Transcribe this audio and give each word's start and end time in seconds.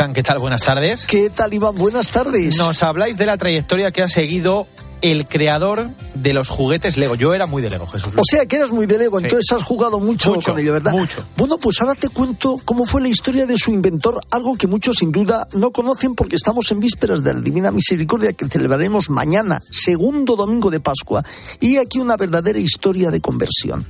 Tristán, 0.00 0.14
¿qué 0.14 0.22
tal? 0.22 0.38
Buenas 0.38 0.62
tardes. 0.62 1.04
¿Qué 1.04 1.28
tal, 1.28 1.52
Iván? 1.52 1.76
Buenas 1.76 2.08
tardes. 2.08 2.56
Nos 2.56 2.82
habláis 2.82 3.18
de 3.18 3.26
la 3.26 3.36
trayectoria 3.36 3.90
que 3.90 4.00
ha 4.00 4.08
seguido 4.08 4.66
el 5.02 5.26
creador 5.26 5.90
de 6.14 6.32
los 6.32 6.48
juguetes 6.48 6.96
Lego. 6.96 7.16
Yo 7.16 7.34
era 7.34 7.44
muy 7.44 7.60
de 7.60 7.68
Lego, 7.68 7.86
Jesús. 7.86 8.14
O 8.16 8.22
sea, 8.24 8.46
que 8.46 8.56
eras 8.56 8.70
muy 8.70 8.86
de 8.86 8.96
Lego, 8.96 9.20
entonces 9.20 9.52
has 9.52 9.62
jugado 9.62 10.00
mucho, 10.00 10.40
con 10.40 10.58
ello, 10.58 10.72
¿verdad? 10.72 10.92
Mucho. 10.92 11.22
Bueno, 11.36 11.58
pues 11.58 11.82
ahora 11.82 11.94
te 11.94 12.08
cuento 12.08 12.56
cómo 12.64 12.86
fue 12.86 13.02
la 13.02 13.08
historia 13.08 13.44
de 13.44 13.58
su 13.58 13.72
inventor, 13.72 14.22
algo 14.30 14.56
que 14.56 14.66
muchos 14.66 14.96
sin 14.96 15.12
duda 15.12 15.46
no 15.52 15.70
conocen 15.70 16.14
porque 16.14 16.36
estamos 16.36 16.70
en 16.70 16.80
vísperas 16.80 17.22
de 17.22 17.34
la 17.34 17.40
Divina 17.40 17.70
Misericordia 17.70 18.32
que 18.32 18.48
celebraremos 18.48 19.10
mañana, 19.10 19.60
segundo 19.70 20.34
domingo 20.34 20.70
de 20.70 20.80
Pascua. 20.80 21.22
Y 21.60 21.76
aquí 21.76 21.98
una 21.98 22.16
verdadera 22.16 22.58
historia 22.58 23.10
de 23.10 23.20
conversión. 23.20 23.86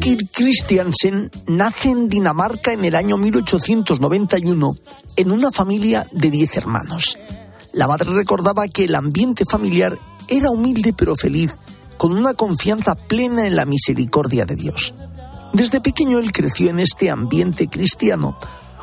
Christiansen 0.00 1.30
nace 1.46 1.90
en 1.90 2.08
Dinamarca 2.08 2.72
en 2.72 2.86
el 2.86 2.96
año 2.96 3.18
1891 3.18 4.72
en 5.16 5.30
una 5.30 5.50
familia 5.52 6.06
de 6.10 6.30
10 6.30 6.56
hermanos. 6.56 7.18
La 7.74 7.86
madre 7.86 8.10
recordaba 8.10 8.66
que 8.68 8.84
el 8.84 8.94
ambiente 8.94 9.44
familiar 9.44 9.98
era 10.28 10.50
humilde 10.50 10.94
pero 10.96 11.16
feliz, 11.16 11.54
con 11.98 12.12
una 12.12 12.32
confianza 12.32 12.94
plena 12.94 13.46
en 13.46 13.56
la 13.56 13.66
misericordia 13.66 14.46
de 14.46 14.56
Dios. 14.56 14.94
Desde 15.52 15.82
pequeño 15.82 16.18
él 16.18 16.32
creció 16.32 16.70
en 16.70 16.80
este 16.80 17.10
ambiente 17.10 17.68
cristiano, 17.68 18.38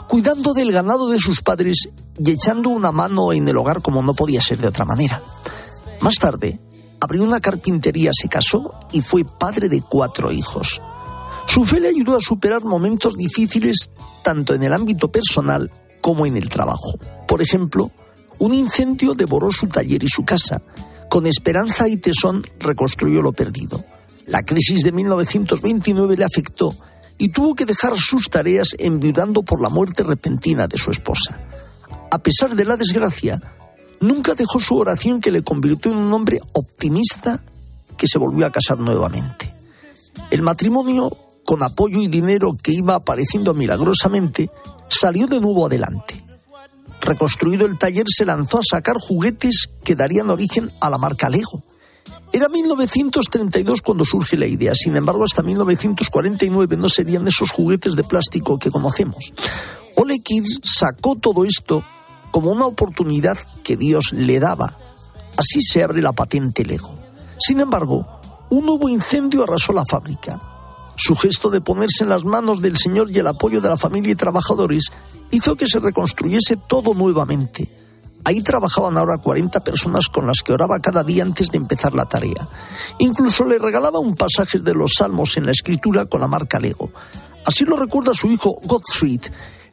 cuidando 0.08 0.54
del 0.54 0.72
ganado 0.72 1.10
de 1.10 1.18
sus 1.18 1.42
padres 1.42 1.90
y 2.20 2.32
echando 2.32 2.70
una 2.70 2.92
mano 2.92 3.34
en 3.34 3.48
el 3.48 3.58
hogar 3.58 3.82
como 3.82 4.04
no 4.04 4.14
podía 4.14 4.42
ser 4.42 4.60
de 4.60 4.68
otra 4.68 4.86
manera. 4.86 5.24
Más 6.00 6.16
tarde, 6.16 6.60
abrió 7.02 7.24
una 7.24 7.40
carpintería, 7.40 8.12
se 8.14 8.30
casó 8.30 8.76
y 8.92 9.02
fue 9.02 9.26
padre 9.26 9.68
de 9.68 9.82
cuatro 9.82 10.32
hijos. 10.32 10.80
Su 11.48 11.66
fe 11.66 11.80
le 11.80 11.88
ayudó 11.88 12.18
a 12.18 12.22
superar 12.22 12.64
momentos 12.64 13.16
difíciles 13.16 13.90
tanto 14.24 14.54
en 14.54 14.64
el 14.64 14.74
ámbito 14.74 15.10
personal 15.10 15.72
como 16.02 16.26
en 16.26 16.38
el 16.38 16.50
trabajo. 16.50 17.00
Por 17.28 17.42
ejemplo, 17.42 17.92
un 18.40 18.54
incendio 18.54 19.14
devoró 19.14 19.52
su 19.52 19.68
taller 19.68 20.04
y 20.04 20.08
su 20.08 20.24
casa. 20.24 20.62
Con 21.10 21.26
esperanza 21.26 21.88
y 21.88 21.98
tesón 21.98 22.46
reconstruyó 22.60 23.22
lo 23.22 23.34
perdido. 23.34 23.84
La 24.26 24.44
crisis 24.44 24.84
de 24.84 24.92
1929 24.92 26.18
le 26.18 26.26
afectó 26.26 26.74
y 27.18 27.30
tuvo 27.30 27.56
que 27.56 27.66
dejar 27.66 27.98
sus 27.98 28.30
tareas 28.30 28.70
enviudando 28.78 29.42
por 29.44 29.62
la 29.62 29.70
muerte 29.70 30.04
repentina 30.04 30.68
de 30.68 30.78
su 30.78 30.92
esposa. 30.92 31.40
A 32.12 32.20
pesar 32.20 32.56
de 32.56 32.66
la 32.66 32.78
desgracia, 32.78 33.42
nunca 34.02 34.36
dejó 34.36 34.60
su 34.60 34.78
oración 34.78 35.22
que 35.22 35.32
le 35.32 35.44
convirtió 35.44 35.92
en 35.92 35.98
un 35.98 36.14
hombre 36.14 36.40
optimista 36.54 37.44
que 37.98 38.08
se 38.08 38.20
volvió 38.20 38.46
a 38.46 38.52
casar 38.52 38.80
nuevamente. 38.80 39.54
El 40.30 40.42
matrimonio 40.42 41.27
con 41.48 41.64
apoyo 41.64 42.02
y 42.02 42.08
dinero 42.08 42.58
que 42.62 42.74
iba 42.74 42.96
apareciendo 42.96 43.54
milagrosamente, 43.54 44.52
salió 44.90 45.28
de 45.28 45.40
nuevo 45.40 45.66
adelante. 45.66 46.22
Reconstruido 47.00 47.66
el 47.66 47.78
taller, 47.78 48.06
se 48.10 48.26
lanzó 48.26 48.58
a 48.58 48.64
sacar 48.70 48.98
juguetes 49.00 49.70
que 49.82 49.96
darían 49.96 50.30
origen 50.30 50.70
a 50.82 50.90
la 50.90 50.98
marca 50.98 51.30
Lego. 51.30 51.64
Era 52.34 52.50
1932 52.50 53.80
cuando 53.82 54.04
surge 54.04 54.36
la 54.36 54.46
idea, 54.46 54.76
sin 54.76 54.98
embargo 54.98 55.24
hasta 55.24 55.42
1949 55.42 56.76
no 56.76 56.90
serían 56.90 57.26
esos 57.30 57.50
juguetes 57.50 57.96
de 57.96 58.04
plástico 58.04 58.60
que 58.60 58.70
conocemos. 58.70 59.32
Ole 59.96 60.20
Kids 60.20 60.60
sacó 60.66 61.16
todo 61.16 61.46
esto 61.46 61.82
como 62.30 62.52
una 62.52 62.66
oportunidad 62.66 63.38
que 63.64 63.78
Dios 63.78 64.12
le 64.12 64.42
daba. 64.42 64.76
Así 65.38 65.62
se 65.62 65.82
abre 65.82 66.02
la 66.02 66.12
patente 66.12 66.66
Lego. 66.66 66.94
Sin 67.40 67.62
embargo, 67.62 68.06
un 68.50 68.66
nuevo 68.66 68.90
incendio 68.90 69.44
arrasó 69.44 69.72
la 69.72 69.86
fábrica. 69.90 70.57
Su 70.98 71.16
gesto 71.16 71.50
de 71.50 71.62
ponerse 71.62 72.04
en 72.04 72.10
las 72.10 72.26
manos 72.26 72.62
del 72.62 72.76
Señor 72.76 73.12
y 73.12 73.20
el 73.20 73.28
apoyo 73.28 73.62
de 73.62 73.70
la 73.70 73.78
familia 73.78 74.12
y 74.12 74.16
trabajadores 74.16 74.92
hizo 75.32 75.56
que 75.56 75.68
se 75.68 75.80
reconstruyese 75.80 76.58
todo 76.68 76.94
nuevamente. 76.94 77.70
Ahí 78.26 78.42
trabajaban 78.42 78.98
ahora 78.98 79.20
40 79.20 79.62
personas 79.62 80.08
con 80.08 80.28
las 80.28 80.40
que 80.44 80.52
oraba 80.52 80.80
cada 80.80 81.04
día 81.04 81.24
antes 81.24 81.50
de 81.50 81.58
empezar 81.58 81.94
la 81.94 82.06
tarea. 82.06 82.50
Incluso 82.98 83.46
le 83.46 83.60
regalaba 83.60 84.00
un 84.00 84.16
pasaje 84.16 84.60
de 84.60 84.74
los 84.74 84.92
salmos 84.98 85.38
en 85.38 85.46
la 85.46 85.52
escritura 85.52 86.06
con 86.06 86.20
la 86.20 86.28
marca 86.28 86.60
Lego. 86.60 86.90
Así 87.46 87.64
lo 87.64 87.78
recuerda 87.78 88.14
su 88.14 88.28
hijo 88.28 88.60
Gottfried, 88.64 89.22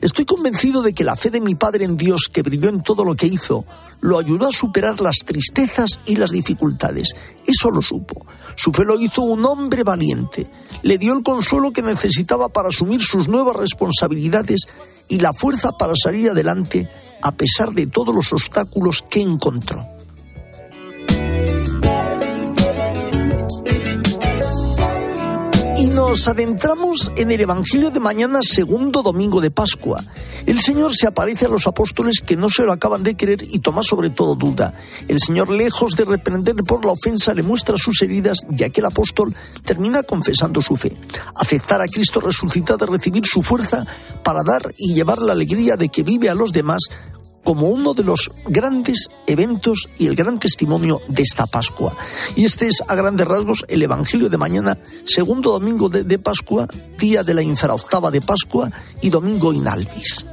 Estoy 0.04 0.26
convencido 0.26 0.82
de 0.82 0.92
que 0.92 1.02
la 1.02 1.16
fe 1.16 1.30
de 1.30 1.40
mi 1.40 1.54
padre 1.54 1.86
en 1.86 1.96
Dios, 1.96 2.28
que 2.30 2.42
brilló 2.42 2.68
en 2.68 2.82
todo 2.82 3.06
lo 3.06 3.16
que 3.16 3.26
hizo, 3.26 3.64
lo 4.02 4.18
ayudó 4.18 4.48
a 4.48 4.52
superar 4.52 5.00
las 5.00 5.16
tristezas 5.24 5.98
y 6.04 6.16
las 6.16 6.30
dificultades. 6.30 7.14
Eso 7.46 7.70
lo 7.70 7.80
supo. 7.80 8.26
Su 8.54 8.70
fe 8.70 8.84
lo 8.84 9.00
hizo 9.00 9.22
un 9.22 9.46
hombre 9.46 9.82
valiente. 9.82 10.46
Le 10.82 10.98
dio 10.98 11.16
el 11.16 11.22
consuelo 11.22 11.72
que 11.72 11.80
necesitaba 11.80 12.50
para 12.50 12.68
asumir 12.68 13.00
sus 13.00 13.28
nuevas 13.28 13.56
responsabilidades 13.56 14.68
y 15.08 15.20
la 15.20 15.32
fuerza 15.32 15.72
para 15.72 15.94
salir 15.96 16.28
adelante 16.28 16.86
a 17.22 17.32
pesar 17.32 17.72
de 17.72 17.86
todos 17.86 18.14
los 18.14 18.30
obstáculos 18.30 19.02
que 19.08 19.22
encontró. 19.22 19.93
Nos 26.08 26.28
adentramos 26.28 27.12
en 27.16 27.30
el 27.30 27.40
Evangelio 27.40 27.90
de 27.90 27.98
mañana, 27.98 28.40
segundo 28.42 29.02
domingo 29.02 29.40
de 29.40 29.50
Pascua. 29.50 30.04
El 30.44 30.60
Señor 30.60 30.94
se 30.94 31.06
aparece 31.06 31.46
a 31.46 31.48
los 31.48 31.66
apóstoles 31.66 32.20
que 32.20 32.36
no 32.36 32.50
se 32.50 32.64
lo 32.64 32.72
acaban 32.72 33.02
de 33.02 33.16
creer 33.16 33.42
y 33.42 33.60
toma 33.60 33.82
sobre 33.82 34.10
todo 34.10 34.34
duda. 34.34 34.74
El 35.08 35.18
Señor, 35.18 35.50
lejos 35.50 35.96
de 35.96 36.04
reprender 36.04 36.56
por 36.56 36.84
la 36.84 36.92
ofensa, 36.92 37.32
le 37.32 37.42
muestra 37.42 37.78
sus 37.78 38.02
heridas 38.02 38.38
y 38.50 38.62
aquel 38.64 38.84
apóstol 38.84 39.34
termina 39.64 40.02
confesando 40.02 40.60
su 40.60 40.76
fe. 40.76 40.94
Aceptar 41.36 41.80
a 41.80 41.88
Cristo 41.88 42.20
resucitado, 42.20 42.86
recibir 42.86 43.24
su 43.24 43.42
fuerza 43.42 43.86
para 44.22 44.42
dar 44.42 44.74
y 44.76 44.94
llevar 44.94 45.22
la 45.22 45.32
alegría 45.32 45.76
de 45.76 45.88
que 45.88 46.02
vive 46.02 46.28
a 46.28 46.34
los 46.34 46.52
demás 46.52 46.82
como 47.44 47.68
uno 47.68 47.94
de 47.94 48.02
los 48.02 48.30
grandes 48.46 49.08
eventos 49.26 49.88
y 49.98 50.06
el 50.06 50.16
gran 50.16 50.38
testimonio 50.38 51.00
de 51.08 51.22
esta 51.22 51.46
Pascua. 51.46 51.94
Y 52.34 52.44
este 52.44 52.66
es 52.66 52.82
a 52.86 52.94
grandes 52.94 53.28
rasgos 53.28 53.64
el 53.68 53.82
Evangelio 53.82 54.28
de 54.28 54.38
mañana, 54.38 54.78
segundo 55.04 55.52
domingo 55.52 55.88
de, 55.88 56.18
Pascua, 56.18 56.66
día 56.98 57.22
de 57.22 57.34
la 57.34 57.42
infraoctava 57.42 58.10
de 58.10 58.20
Pascua 58.20 58.70
y 59.02 59.10
domingo 59.10 59.52
in 59.52 59.68
albis. 59.68 60.24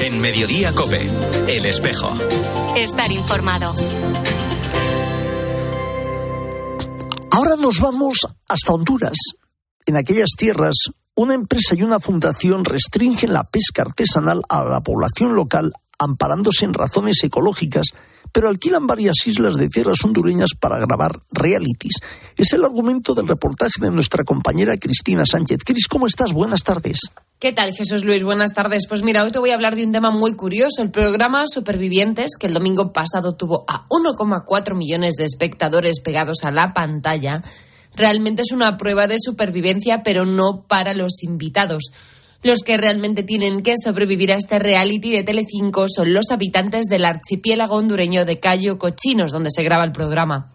En 0.00 0.20
Mediodía 0.20 0.72
Cope, 0.72 1.08
El 1.48 1.66
Espejo. 1.66 2.10
Estar 2.76 3.12
informado. 3.12 3.74
Ahora 7.30 7.56
nos 7.56 7.78
vamos 7.78 8.18
hasta 8.48 8.72
Honduras. 8.72 9.16
En 9.86 9.96
aquellas 9.96 10.30
tierras 10.36 10.74
una 11.14 11.34
empresa 11.34 11.74
y 11.74 11.82
una 11.82 12.00
fundación 12.00 12.64
restringen 12.64 13.32
la 13.32 13.44
pesca 13.44 13.82
artesanal 13.82 14.42
a 14.48 14.64
la 14.64 14.80
población 14.80 15.34
local 15.34 15.72
amparándose 15.98 16.64
en 16.64 16.74
razones 16.74 17.22
ecológicas, 17.22 17.88
pero 18.32 18.48
alquilan 18.48 18.86
varias 18.86 19.26
islas 19.26 19.54
de 19.54 19.68
tierras 19.68 20.02
hondureñas 20.04 20.50
para 20.58 20.78
grabar 20.78 21.18
realities. 21.30 21.96
Es 22.36 22.52
el 22.54 22.64
argumento 22.64 23.14
del 23.14 23.28
reportaje 23.28 23.80
de 23.80 23.90
nuestra 23.90 24.24
compañera 24.24 24.76
Cristina 24.78 25.24
Sánchez. 25.26 25.60
Cris, 25.64 25.86
¿cómo 25.86 26.06
estás? 26.06 26.32
Buenas 26.32 26.64
tardes. 26.64 26.98
¿Qué 27.38 27.52
tal, 27.52 27.74
Jesús 27.74 28.04
Luis? 28.04 28.24
Buenas 28.24 28.54
tardes. 28.54 28.86
Pues 28.88 29.02
mira, 29.02 29.22
hoy 29.22 29.32
te 29.32 29.38
voy 29.38 29.50
a 29.50 29.54
hablar 29.54 29.76
de 29.76 29.84
un 29.84 29.92
tema 29.92 30.10
muy 30.10 30.34
curioso, 30.34 30.80
el 30.80 30.90
programa 30.90 31.44
Supervivientes, 31.46 32.36
que 32.38 32.46
el 32.46 32.54
domingo 32.54 32.92
pasado 32.92 33.34
tuvo 33.36 33.64
a 33.68 33.80
1,4 33.88 34.74
millones 34.74 35.16
de 35.16 35.24
espectadores 35.24 36.00
pegados 36.00 36.44
a 36.44 36.52
la 36.52 36.72
pantalla 36.72 37.42
realmente 37.94 38.42
es 38.42 38.52
una 38.52 38.76
prueba 38.76 39.06
de 39.06 39.16
supervivencia, 39.18 40.02
pero 40.02 40.24
no 40.24 40.64
para 40.66 40.94
los 40.94 41.22
invitados. 41.22 41.92
Los 42.42 42.62
que 42.62 42.76
realmente 42.76 43.22
tienen 43.22 43.62
que 43.62 43.74
sobrevivir 43.82 44.32
a 44.32 44.36
este 44.36 44.58
reality 44.58 45.12
de 45.12 45.22
Telecinco 45.22 45.86
son 45.88 46.12
los 46.12 46.30
habitantes 46.30 46.86
del 46.86 47.04
archipiélago 47.04 47.76
hondureño 47.76 48.24
de 48.24 48.40
Cayo 48.40 48.78
Cochinos, 48.78 49.30
donde 49.30 49.50
se 49.50 49.62
graba 49.62 49.84
el 49.84 49.92
programa. 49.92 50.52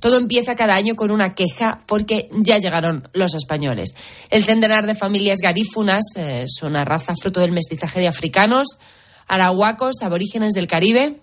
Todo 0.00 0.18
empieza 0.18 0.56
cada 0.56 0.74
año 0.74 0.96
con 0.96 1.12
una 1.12 1.32
queja 1.36 1.84
porque 1.86 2.28
ya 2.32 2.58
llegaron 2.58 3.08
los 3.12 3.36
españoles. 3.36 3.94
El 4.30 4.42
centenar 4.42 4.84
de 4.84 4.96
familias 4.96 5.38
garífunas 5.40 6.02
eh, 6.16 6.42
es 6.42 6.60
una 6.64 6.84
raza 6.84 7.14
fruto 7.14 7.38
del 7.38 7.52
mestizaje 7.52 8.00
de 8.00 8.08
africanos, 8.08 8.66
arahuacos, 9.28 10.02
aborígenes 10.02 10.54
del 10.54 10.66
Caribe, 10.66 11.20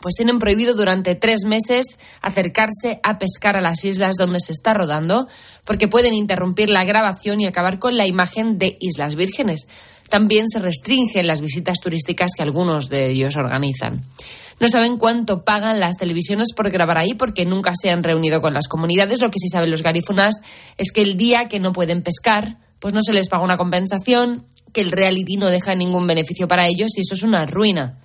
pues 0.00 0.14
tienen 0.14 0.38
prohibido 0.38 0.74
durante 0.74 1.14
tres 1.14 1.44
meses 1.44 1.98
acercarse 2.22 3.00
a 3.02 3.18
pescar 3.18 3.56
a 3.56 3.60
las 3.60 3.84
islas 3.84 4.16
donde 4.16 4.40
se 4.40 4.52
está 4.52 4.74
rodando, 4.74 5.28
porque 5.64 5.88
pueden 5.88 6.14
interrumpir 6.14 6.70
la 6.70 6.84
grabación 6.84 7.40
y 7.40 7.46
acabar 7.46 7.78
con 7.78 7.96
la 7.96 8.06
imagen 8.06 8.58
de 8.58 8.76
Islas 8.80 9.16
Vírgenes. 9.16 9.68
También 10.08 10.48
se 10.48 10.58
restringen 10.58 11.26
las 11.26 11.40
visitas 11.40 11.78
turísticas 11.80 12.30
que 12.36 12.42
algunos 12.42 12.88
de 12.88 13.10
ellos 13.10 13.36
organizan. 13.36 14.04
No 14.60 14.68
saben 14.68 14.96
cuánto 14.96 15.44
pagan 15.44 15.78
las 15.78 15.96
televisiones 15.96 16.52
por 16.52 16.70
grabar 16.70 16.98
ahí 16.98 17.14
porque 17.14 17.44
nunca 17.44 17.72
se 17.80 17.90
han 17.90 18.02
reunido 18.02 18.40
con 18.40 18.54
las 18.54 18.68
comunidades. 18.68 19.20
Lo 19.20 19.30
que 19.30 19.38
sí 19.38 19.48
saben 19.48 19.70
los 19.70 19.82
garífunas 19.82 20.40
es 20.78 20.90
que 20.90 21.02
el 21.02 21.16
día 21.16 21.46
que 21.46 21.60
no 21.60 21.72
pueden 21.72 22.02
pescar, 22.02 22.58
pues 22.80 22.94
no 22.94 23.02
se 23.02 23.12
les 23.12 23.28
paga 23.28 23.44
una 23.44 23.56
compensación, 23.56 24.46
que 24.72 24.80
el 24.80 24.90
reality 24.90 25.36
no 25.36 25.46
deja 25.46 25.74
ningún 25.74 26.06
beneficio 26.06 26.48
para 26.48 26.66
ellos 26.66 26.96
y 26.96 27.02
eso 27.02 27.14
es 27.14 27.22
una 27.22 27.46
ruina 27.46 27.98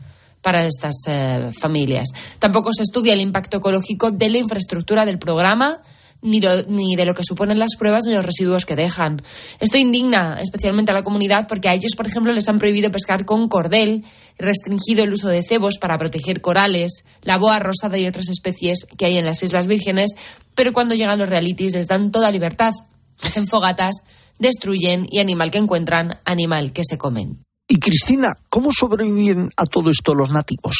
para 0.43 0.67
estas 0.67 0.95
eh, 1.07 1.49
familias. 1.59 2.09
Tampoco 2.37 2.71
se 2.73 2.83
estudia 2.83 3.13
el 3.13 3.21
impacto 3.21 3.57
ecológico 3.57 4.11
de 4.11 4.29
la 4.29 4.37
infraestructura 4.37 5.05
del 5.05 5.17
programa 5.17 5.81
ni, 6.21 6.41
ni, 6.67 6.95
de 6.95 7.05
lo 7.05 7.13
que 7.13 7.23
suponen 7.23 7.59
las 7.59 7.75
pruebas 7.77 8.03
ni 8.05 8.13
los 8.13 8.25
residuos 8.25 8.65
que 8.65 8.75
dejan. 8.75 9.21
Esto 9.59 9.77
indigna 9.77 10.37
especialmente 10.39 10.91
a 10.91 10.95
la 10.95 11.03
comunidad 11.03 11.47
porque 11.47 11.69
a 11.69 11.73
ellos, 11.73 11.93
por 11.95 12.07
ejemplo, 12.07 12.31
les 12.31 12.47
han 12.47 12.59
prohibido 12.59 12.91
pescar 12.91 13.25
con 13.25 13.47
cordel, 13.47 14.05
restringido 14.37 15.03
el 15.03 15.13
uso 15.13 15.27
de 15.27 15.43
cebos 15.43 15.77
para 15.79 15.97
proteger 15.97 16.41
corales, 16.41 17.03
la 17.21 17.37
boa 17.37 17.59
rosada 17.59 17.97
y 17.97 18.07
otras 18.07 18.29
especies 18.29 18.85
que 18.97 19.05
hay 19.05 19.17
en 19.17 19.25
las 19.25 19.43
Islas 19.43 19.67
Vírgenes, 19.67 20.11
pero 20.55 20.73
cuando 20.73 20.95
llegan 20.95 21.19
los 21.19 21.29
realities 21.29 21.73
les 21.73 21.87
dan 21.87 22.11
toda 22.11 22.31
libertad. 22.31 22.73
Hacen 23.21 23.47
fogatas, 23.47 23.95
destruyen 24.39 25.07
y 25.09 25.19
animal 25.19 25.51
que 25.51 25.59
encuentran, 25.59 26.19
animal 26.25 26.73
que 26.73 26.83
se 26.83 26.97
comen. 26.97 27.43
Y 27.73 27.79
Cristina, 27.79 28.37
¿cómo 28.49 28.69
sobreviven 28.71 29.49
a 29.57 29.65
todo 29.65 29.89
esto 29.89 30.13
los 30.13 30.29
nativos? 30.29 30.75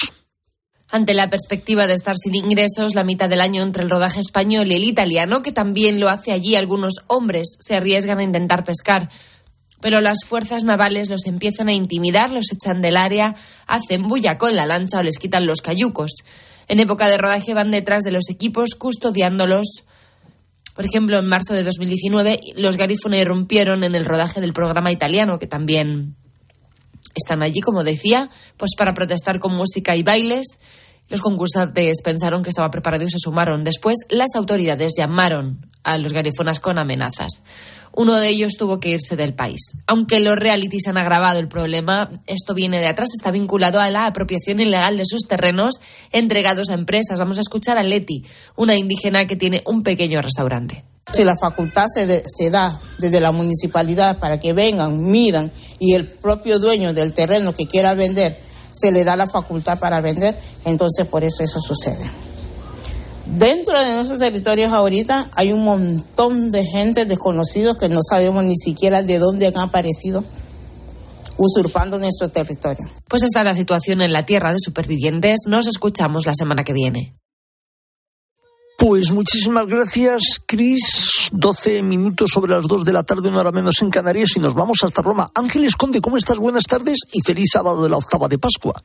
Ante 0.92 1.16
la 1.16 1.28
perspectiva 1.28 1.88
de 1.88 1.94
estar 1.94 2.16
sin 2.16 2.36
ingresos 2.36 2.94
la 2.94 3.04
mitad 3.04 3.28
del 3.28 3.42
año 3.42 3.64
entre 3.64 3.82
el 3.82 3.90
rodaje 3.90 4.20
español 4.20 4.68
y 4.68 4.76
el 4.76 4.84
italiano, 4.84 5.42
que 5.42 5.52
también 5.52 6.00
lo 6.00 6.08
hace 6.08 6.32
allí, 6.32 6.56
algunos 6.56 6.98
hombres 7.08 7.58
se 7.60 7.76
arriesgan 7.76 8.20
a 8.20 8.24
intentar 8.24 8.64
pescar. 8.64 9.10
Pero 9.82 10.02
las 10.02 10.24
fuerzas 10.24 10.66
navales 10.66 11.10
los 11.10 11.26
empiezan 11.26 11.68
a 11.68 11.74
intimidar, 11.74 12.30
los 12.30 12.52
echan 12.52 12.80
del 12.80 12.98
área, 12.98 13.38
hacen 13.66 14.04
bulla 14.04 14.38
con 14.38 14.56
la 14.56 14.68
lancha 14.68 15.00
o 15.00 15.04
les 15.04 15.18
quitan 15.18 15.48
los 15.48 15.62
cayucos. 15.62 16.12
En 16.68 16.80
época 16.80 17.08
de 17.08 17.18
rodaje 17.18 17.56
van 17.56 17.72
detrás 17.72 18.04
de 18.04 18.12
los 18.12 18.30
equipos 18.30 18.76
custodiándolos. 18.78 19.84
Por 20.76 20.86
ejemplo, 20.86 21.18
en 21.18 21.26
marzo 21.26 21.56
de 21.56 21.64
2019 21.64 22.40
los 22.56 22.78
Garifuna 22.78 23.18
irrumpieron 23.18 23.84
en 23.84 23.96
el 23.96 24.06
rodaje 24.06 24.42
del 24.42 24.54
programa 24.54 24.92
italiano, 24.92 25.40
que 25.40 25.48
también 25.48 26.18
están 27.16 27.44
allí, 27.44 27.62
como 27.62 27.84
decía, 27.84 28.30
pues 28.58 28.72
para 28.78 28.94
protestar 28.94 29.40
con 29.40 29.56
música 29.56 29.96
y 29.96 30.04
bailes. 30.04 30.60
Los 31.10 31.22
concursantes 31.22 32.02
pensaron 32.04 32.44
que 32.44 32.50
estaba 32.50 32.72
preparado 32.72 33.04
y 33.04 33.10
se 33.10 33.20
sumaron. 33.20 33.64
Después, 33.64 33.98
las 34.10 34.36
autoridades 34.36 34.94
llamaron 34.98 35.70
a 35.84 35.98
los 35.98 36.14
garifonas 36.14 36.60
con 36.60 36.80
amenazas. 36.80 37.44
Uno 37.96 38.16
de 38.16 38.30
ellos 38.30 38.54
tuvo 38.58 38.80
que 38.80 38.90
irse 38.90 39.16
del 39.16 39.36
país. 39.36 39.62
Aunque 39.86 40.20
los 40.20 40.36
realities 40.36 40.88
han 40.88 40.98
agravado 40.98 41.40
el 41.40 41.48
problema, 41.48 42.10
esto 42.26 42.56
viene 42.56 42.80
de 42.80 42.88
atrás, 42.88 43.10
está 43.14 43.30
vinculado 43.30 43.80
a 43.80 43.90
la 43.92 44.08
apropiación 44.08 44.60
ilegal 44.60 44.98
de 44.98 45.06
sus 45.06 45.28
terrenos 45.28 45.76
entregados 46.12 46.70
a 46.72 46.74
empresas. 46.74 47.20
Vamos 47.20 47.38
a 47.38 47.42
escuchar 47.42 47.78
a 47.78 47.84
Leti, 47.84 48.26
una 48.56 48.76
indígena 48.76 49.26
que 49.26 49.36
tiene 49.36 49.62
un 49.68 49.84
pequeño 49.84 50.22
restaurante. 50.22 50.84
Si 51.12 51.24
la 51.24 51.38
facultad 51.38 51.88
se, 51.88 52.50
da 52.50 52.80
desde 52.98 53.20
la 53.20 53.32
municipalidad 53.32 54.20
para 54.20 54.40
que 54.40 54.54
vengan, 54.54 55.04
miran 55.04 55.52
y 55.80 55.94
el 55.94 56.08
propio 56.08 56.60
dueño 56.60 56.94
del 56.94 57.14
terreno 57.14 57.54
que 57.54 57.68
quiera 57.68 57.94
vender 57.94 58.40
se 58.72 58.92
le 58.92 59.04
da 59.04 59.16
la 59.16 59.28
facultad 59.28 59.80
para 59.80 60.02
vender, 60.02 60.36
entonces 60.66 61.06
por 61.06 61.24
eso 61.24 61.44
eso 61.44 61.60
sucede. 61.60 62.10
Dentro 63.26 63.80
de 63.80 63.94
nuestros 63.94 64.20
territorios 64.20 64.74
ahorita 64.74 65.30
hay 65.34 65.54
un 65.54 65.64
montón 65.64 66.52
de 66.52 66.66
gente 66.66 67.06
desconocidos 67.06 67.78
que 67.78 67.90
no 67.90 68.02
sabemos 68.02 68.44
ni 68.44 68.58
siquiera 68.58 69.04
de 69.04 69.20
dónde 69.20 69.48
han 69.48 69.58
aparecido 69.58 70.24
usurpando 71.38 71.98
nuestro 71.98 72.30
territorio. 72.30 72.90
Pues 73.08 73.24
esta 73.24 73.40
es 73.40 73.46
la 73.46 73.56
situación 73.56 74.02
en 74.02 74.14
la 74.14 74.26
tierra 74.26 74.52
de 74.52 74.60
supervivientes. 74.60 75.42
Nos 75.48 75.68
escuchamos 75.68 76.26
la 76.26 76.34
semana 76.34 76.64
que 76.64 76.74
viene. 76.74 77.16
Pues 78.84 79.14
muchísimas 79.14 79.66
gracias, 79.66 80.42
Cris. 80.46 81.30
12 81.32 81.82
minutos 81.84 82.32
sobre 82.34 82.52
las 82.52 82.68
2 82.68 82.84
de 82.84 82.92
la 82.92 83.04
tarde, 83.04 83.30
una 83.30 83.40
hora 83.40 83.54
menos 83.54 83.82
en 83.82 83.90
Canarias, 83.90 84.36
y 84.36 84.42
nos 84.42 84.54
vamos 84.56 84.80
hasta 84.84 85.02
Roma. 85.02 85.32
Ángeles 85.36 85.78
Conde, 85.78 86.02
¿cómo 86.02 86.18
estás? 86.18 86.36
Buenas 86.36 86.66
tardes 86.66 86.98
y 87.14 87.22
feliz 87.22 87.52
sábado 87.54 87.82
de 87.82 87.90
la 87.90 87.96
octava 87.96 88.28
de 88.28 88.38
Pascua. 88.38 88.84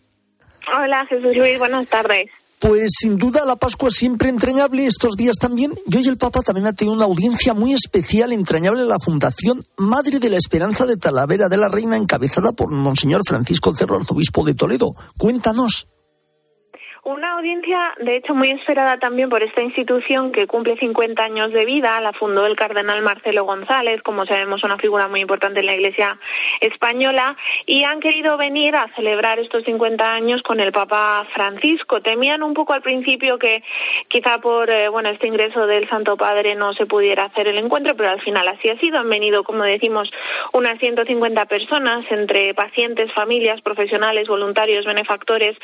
Hola, 0.72 1.04
Jesús 1.06 1.36
Luis, 1.36 1.58
buenas 1.58 1.88
tardes. 1.88 2.26
Pues 2.60 2.92
sin 2.96 3.16
duda 3.16 3.44
la 3.44 3.56
Pascua 3.56 3.90
siempre 3.90 4.28
entrañable, 4.28 4.86
estos 4.86 5.16
días 5.16 5.34
también. 5.36 5.74
Yo 5.86 5.98
y 5.98 6.06
el 6.06 6.16
Papa 6.16 6.42
también 6.42 6.68
ha 6.68 6.74
tenido 6.74 6.94
una 6.94 7.06
audiencia 7.06 7.52
muy 7.52 7.72
especial, 7.72 8.30
entrañable 8.30 8.82
en 8.82 8.88
la 8.88 9.00
Fundación 9.00 9.64
Madre 9.78 10.20
de 10.20 10.30
la 10.30 10.36
Esperanza 10.36 10.86
de 10.86 10.96
Talavera 10.96 11.48
de 11.48 11.56
la 11.56 11.68
Reina, 11.68 11.96
encabezada 11.96 12.52
por 12.52 12.70
Monseñor 12.70 13.22
Francisco 13.26 13.74
Cerro, 13.74 13.96
arzobispo 13.96 14.44
de 14.44 14.54
Toledo. 14.54 14.94
Cuéntanos. 15.18 15.88
Una 17.08 17.38
audiencia, 17.38 17.94
de 17.96 18.16
hecho, 18.16 18.34
muy 18.34 18.50
esperada 18.50 18.98
también 18.98 19.30
por 19.30 19.42
esta 19.42 19.62
institución 19.62 20.30
que 20.30 20.46
cumple 20.46 20.76
50 20.76 21.24
años 21.24 21.50
de 21.54 21.64
vida. 21.64 21.98
La 22.02 22.12
fundó 22.12 22.44
el 22.44 22.54
cardenal 22.54 23.00
Marcelo 23.00 23.44
González, 23.44 24.02
como 24.02 24.26
sabemos, 24.26 24.62
una 24.62 24.76
figura 24.76 25.08
muy 25.08 25.20
importante 25.20 25.60
en 25.60 25.66
la 25.66 25.74
Iglesia 25.74 26.18
española. 26.60 27.34
Y 27.64 27.84
han 27.84 28.00
querido 28.00 28.36
venir 28.36 28.76
a 28.76 28.90
celebrar 28.94 29.38
estos 29.38 29.64
50 29.64 30.12
años 30.12 30.42
con 30.42 30.60
el 30.60 30.70
Papa 30.70 31.26
Francisco. 31.32 32.02
Temían 32.02 32.42
un 32.42 32.52
poco 32.52 32.74
al 32.74 32.82
principio 32.82 33.38
que 33.38 33.62
quizá 34.08 34.36
por 34.36 34.68
eh, 34.68 34.90
bueno 34.90 35.08
este 35.08 35.28
ingreso 35.28 35.66
del 35.66 35.88
Santo 35.88 36.18
Padre 36.18 36.56
no 36.56 36.74
se 36.74 36.84
pudiera 36.84 37.24
hacer 37.24 37.48
el 37.48 37.56
encuentro, 37.56 37.96
pero 37.96 38.10
al 38.10 38.20
final 38.20 38.46
así 38.48 38.68
ha 38.68 38.78
sido. 38.80 38.98
Han 38.98 39.08
venido, 39.08 39.44
como 39.44 39.62
decimos, 39.62 40.10
unas 40.52 40.78
150 40.78 41.46
personas, 41.46 42.04
entre 42.10 42.54
pacientes, 42.54 43.12
familias, 43.12 43.60
profesionales, 43.60 44.28
voluntarios, 44.28 44.84
benefactores. 44.84 45.56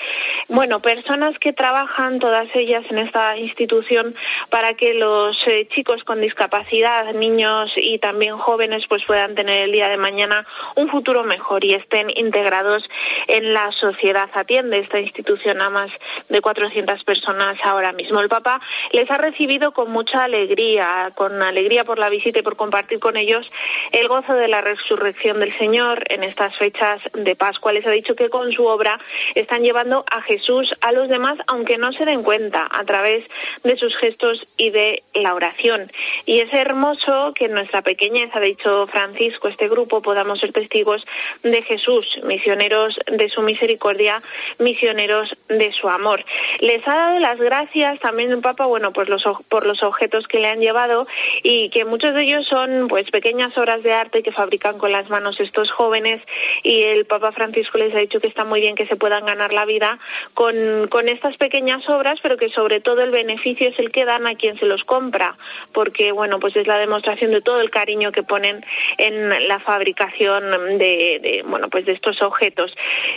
Bueno, 0.49 0.81
personas 0.81 1.39
que 1.39 1.53
trabajan 1.53 2.19
todas 2.19 2.49
ellas 2.55 2.85
en 2.91 2.99
esta 2.99 3.37
institución 3.39 4.15
para 4.51 4.75
que 4.75 4.95
los 4.95 5.37
eh, 5.47 5.67
chicos 5.69 6.05
con 6.05 6.21
discapacidad, 6.21 7.13
niños 7.15 7.73
y 7.77 7.99
también 7.99 8.37
jóvenes 8.37 8.85
pues 8.89 9.05
puedan 9.05 9.35
tener 9.35 9.65
el 9.65 9.73
día 9.73 9.89
de 9.89 9.97
mañana 9.97 10.47
un 10.77 10.89
futuro 10.89 11.25
mejor 11.25 11.65
y 11.65 11.75
estén 11.75 12.11
integrados 12.17 12.89
en 13.29 13.53
la 13.53 13.73
sociedad. 13.73 14.29
Atiende 14.35 14.79
esta 14.79 15.01
institución 15.01 15.61
a 15.61 15.71
más 15.71 15.91
de 16.29 16.41
400 16.41 17.05
personas 17.05 17.59
ahora 17.63 17.93
mismo. 17.93 18.21
El 18.21 18.29
Papa 18.29 18.61
les 18.93 19.11
ha 19.11 19.19
recibido 19.19 19.73
con 19.73 19.91
mucha 19.91 20.25
alegría, 20.25 21.13
con 21.15 21.43
alegría 21.43 21.85
por 21.85 21.99
la 21.99 22.09
visita 22.09 22.39
y 22.39 22.43
por 22.43 22.57
compartir 22.57 22.99
con 22.99 23.17
ellos 23.17 23.47
el 23.93 24.09
gozo 24.09 24.35
de 24.35 24.49
la 24.49 24.61
resurrección 24.65 25.39
del 25.39 25.57
Señor 25.59 26.03
en 26.09 26.25
estas 26.25 26.57
fechas 26.57 27.01
de 27.13 27.37
Pascua. 27.37 27.73
Les 27.73 27.87
ha 27.87 27.91
dicho 27.91 28.17
que 28.17 28.31
con 28.31 28.51
su 28.53 28.67
obra 28.67 28.99
están 29.35 29.63
llevando 29.63 30.05
a 30.11 30.23
Jesús 30.23 30.75
a 30.81 30.93
los 30.93 31.09
demás, 31.09 31.39
aunque 31.47 31.79
no 31.79 31.93
se 31.93 32.05
den 32.05 32.23
cuenta, 32.23 32.67
a 32.71 32.85
través 32.85 33.25
de 33.63 33.77
sus 33.77 33.97
gestos 33.97 34.45
y 34.57 34.71
de 34.71 35.03
la 35.15 35.35
oración. 35.35 35.93
Y 36.27 36.41
es 36.41 36.53
hermoso 36.53 37.33
que 37.35 37.45
en 37.45 37.53
nuestra 37.53 37.83
pequeñez, 37.83 38.31
ha 38.35 38.41
dicho 38.41 38.87
Francisco, 38.89 39.49
este 39.49 39.69
grupo, 39.69 40.03
podamos 40.03 40.41
ser 40.41 40.53
testigos 40.53 41.05
de 41.43 41.63
Jesús, 41.63 42.07
misioneros 42.25 42.99
de 43.07 43.29
su 43.29 43.43
misericordia, 43.43 44.23
misioneros 44.59 45.37
de 45.49 45.73
su 45.73 45.89
amor. 45.89 46.25
Les 46.61 46.87
ha 46.89 46.95
dado 46.95 47.19
las 47.21 47.39
gracias 47.39 48.01
también 48.01 48.33
el 48.33 48.41
Papa, 48.41 48.67
bueno, 48.67 48.93
pues 48.93 49.09
por 49.49 49.67
los 49.67 49.83
objetos 49.83 50.27
que 50.27 50.41
le 50.41 50.49
han 50.49 50.61
llevado 50.61 51.07
y 51.43 51.69
que 51.71 51.85
muchos 51.85 52.15
de 52.15 52.23
ellos 52.23 52.47
son 52.47 52.89
pues 52.89 53.11
pequeñas 53.11 53.57
obras 53.57 53.83
de 53.83 53.93
arte 53.93 54.23
que 54.23 54.33
fabrican 54.33 54.54
con 54.59 54.93
las 54.93 55.09
manos 55.11 55.39
estos 55.41 55.71
jóvenes 55.71 56.23
y 56.63 56.83
el 56.83 57.07
Papa 57.07 57.33
Francisco 57.33 57.79
les 57.79 57.95
ha 57.95 57.99
dicho 57.99 58.21
que 58.21 58.29
está 58.29 58.45
muy 58.45 58.61
bien 58.61 58.75
que 58.75 58.87
se 58.87 58.97
puedan 58.97 59.27
ganar 59.27 59.53
la 59.53 59.65
vida 59.65 59.99
con, 60.35 60.89
con 60.89 61.09
estas 61.09 61.37
pequeñas 61.37 61.89
obras, 61.89 62.19
pero 62.23 62.37
que 62.37 62.51
sobre 62.51 62.81
todo 62.81 63.03
el 63.03 63.11
beneficio 63.11 63.69
es 63.69 63.79
el 63.79 63.91
que 63.91 64.05
dan 64.05 64.27
a 64.27 64.35
quien 64.35 64.59
se 64.59 64.67
los 64.67 64.85
compra, 64.85 65.37
porque 65.73 66.13
bueno, 66.13 66.39
pues 66.39 66.57
es 66.57 66.67
la 66.67 66.79
demostración 66.79 67.33
de 67.33 67.43
todo 67.43 67.61
el 67.61 67.71
cariño 67.71 68.13
que 68.13 68.23
ponen 68.23 68.65
en 68.99 69.49
la 69.49 69.61
fabricación 69.61 70.79
de, 70.79 71.45
bueno, 71.47 71.69
pues 71.69 71.85
de 71.87 71.93
estos 71.93 72.21
objetos. 72.23 72.75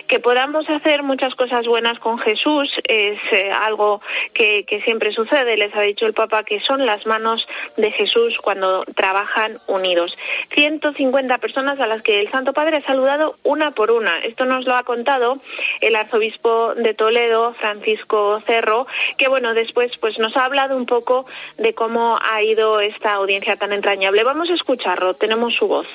Que 0.08 0.20
podamos 0.20 0.70
hacer 0.70 1.04
muchas 1.04 1.36
cosas 1.36 1.66
buenas 1.66 2.00
con 2.00 2.20
Jesús 2.20 2.72
es 2.84 3.20
eh, 3.32 3.52
algo 3.52 4.02
que, 4.34 4.64
que 4.66 4.82
siempre 4.82 5.12
sucede. 5.12 5.58
Les 5.58 5.76
ha 5.76 5.82
dicho 5.82 6.06
el 6.06 6.14
Papa 6.14 6.44
que 6.44 6.60
son 6.62 6.86
las 6.86 7.06
manos 7.06 7.48
de 7.78 7.92
Jesús 7.92 8.38
cuando 8.42 8.84
trabajan 8.96 9.60
unidos. 9.68 10.16
150 10.50 11.27
personas 11.38 11.80
a 11.82 11.88
las 11.88 12.02
que 12.02 12.22
el 12.22 12.32
Santo 12.32 12.54
Padre 12.54 12.78
ha 12.78 12.84
saludado 12.84 13.36
una 13.44 13.72
por 13.72 13.92
una. 13.92 14.20
Esto 14.20 14.46
nos 14.46 14.66
lo 14.66 14.76
ha 14.76 14.84
contado 14.84 15.40
el 15.82 15.96
arzobispo 15.96 16.74
de 16.76 16.94
Toledo, 16.94 17.54
Francisco 17.56 18.42
Cerro, 18.48 18.88
que 19.18 19.28
bueno, 19.28 19.54
después 19.54 19.92
pues 20.00 20.18
nos 20.18 20.36
ha 20.38 20.46
hablado 20.46 20.78
un 20.78 20.86
poco 20.86 21.26
de 21.58 21.74
cómo 21.74 22.18
ha 22.22 22.42
ido 22.42 22.80
esta 22.80 23.14
audiencia 23.14 23.58
tan 23.58 23.74
entrañable. 23.74 24.24
Vamos 24.24 24.50
a 24.50 24.54
escucharlo, 24.54 25.16
tenemos 25.16 25.54
su 25.56 25.68
voz. 25.68 25.88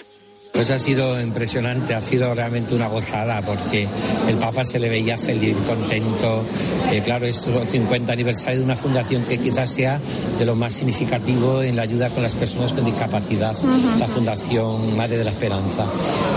Pues 0.53 0.71
ha 0.71 0.79
sido 0.79 1.19
impresionante, 1.19 1.95
ha 1.95 2.01
sido 2.03 2.35
realmente 2.35 2.75
una 2.75 2.87
gozada 2.87 3.41
porque 3.41 3.89
el 4.29 4.37
Papa 4.37 4.67
se 4.67 4.79
le 4.79 4.91
veía 4.91 5.17
feliz, 5.17 5.57
contento. 5.67 6.45
Eh, 6.93 7.01
claro, 7.03 7.27
es 7.27 7.47
el 7.47 7.67
50 7.67 8.13
aniversario 8.13 8.59
de 8.59 8.65
una 8.67 8.77
fundación 8.77 9.23
que 9.25 9.39
quizás 9.39 9.71
sea 9.71 9.99
de 10.39 10.45
lo 10.45 10.55
más 10.55 10.75
significativo 10.75 11.63
en 11.63 11.75
la 11.75 11.83
ayuda 11.83 12.11
con 12.11 12.23
las 12.23 12.35
personas 12.35 12.75
con 12.75 12.85
discapacidad, 12.85 13.57
la 13.99 14.07
Fundación 14.07 14.95
Madre 14.95 15.17
de 15.17 15.25
la 15.25 15.31
Esperanza, 15.31 15.87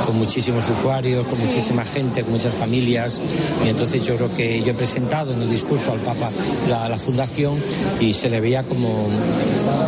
con 0.05 0.17
muchísimos 0.17 0.67
usuarios, 0.69 1.27
con 1.27 1.37
muchísima 1.37 1.83
gente, 1.83 2.23
con 2.23 2.31
muchas 2.31 2.55
familias. 2.55 3.21
Y 3.65 3.69
entonces 3.69 4.05
yo 4.05 4.15
creo 4.15 4.33
que 4.33 4.63
yo 4.63 4.71
he 4.71 4.75
presentado 4.75 5.33
en 5.33 5.41
el 5.41 5.49
discurso 5.49 5.91
al 5.91 5.99
Papa 5.99 6.31
la, 6.69 6.87
la 6.87 6.97
fundación 6.97 7.55
y 7.99 8.13
se 8.13 8.29
le 8.29 8.39
veía 8.39 8.63
como 8.63 9.09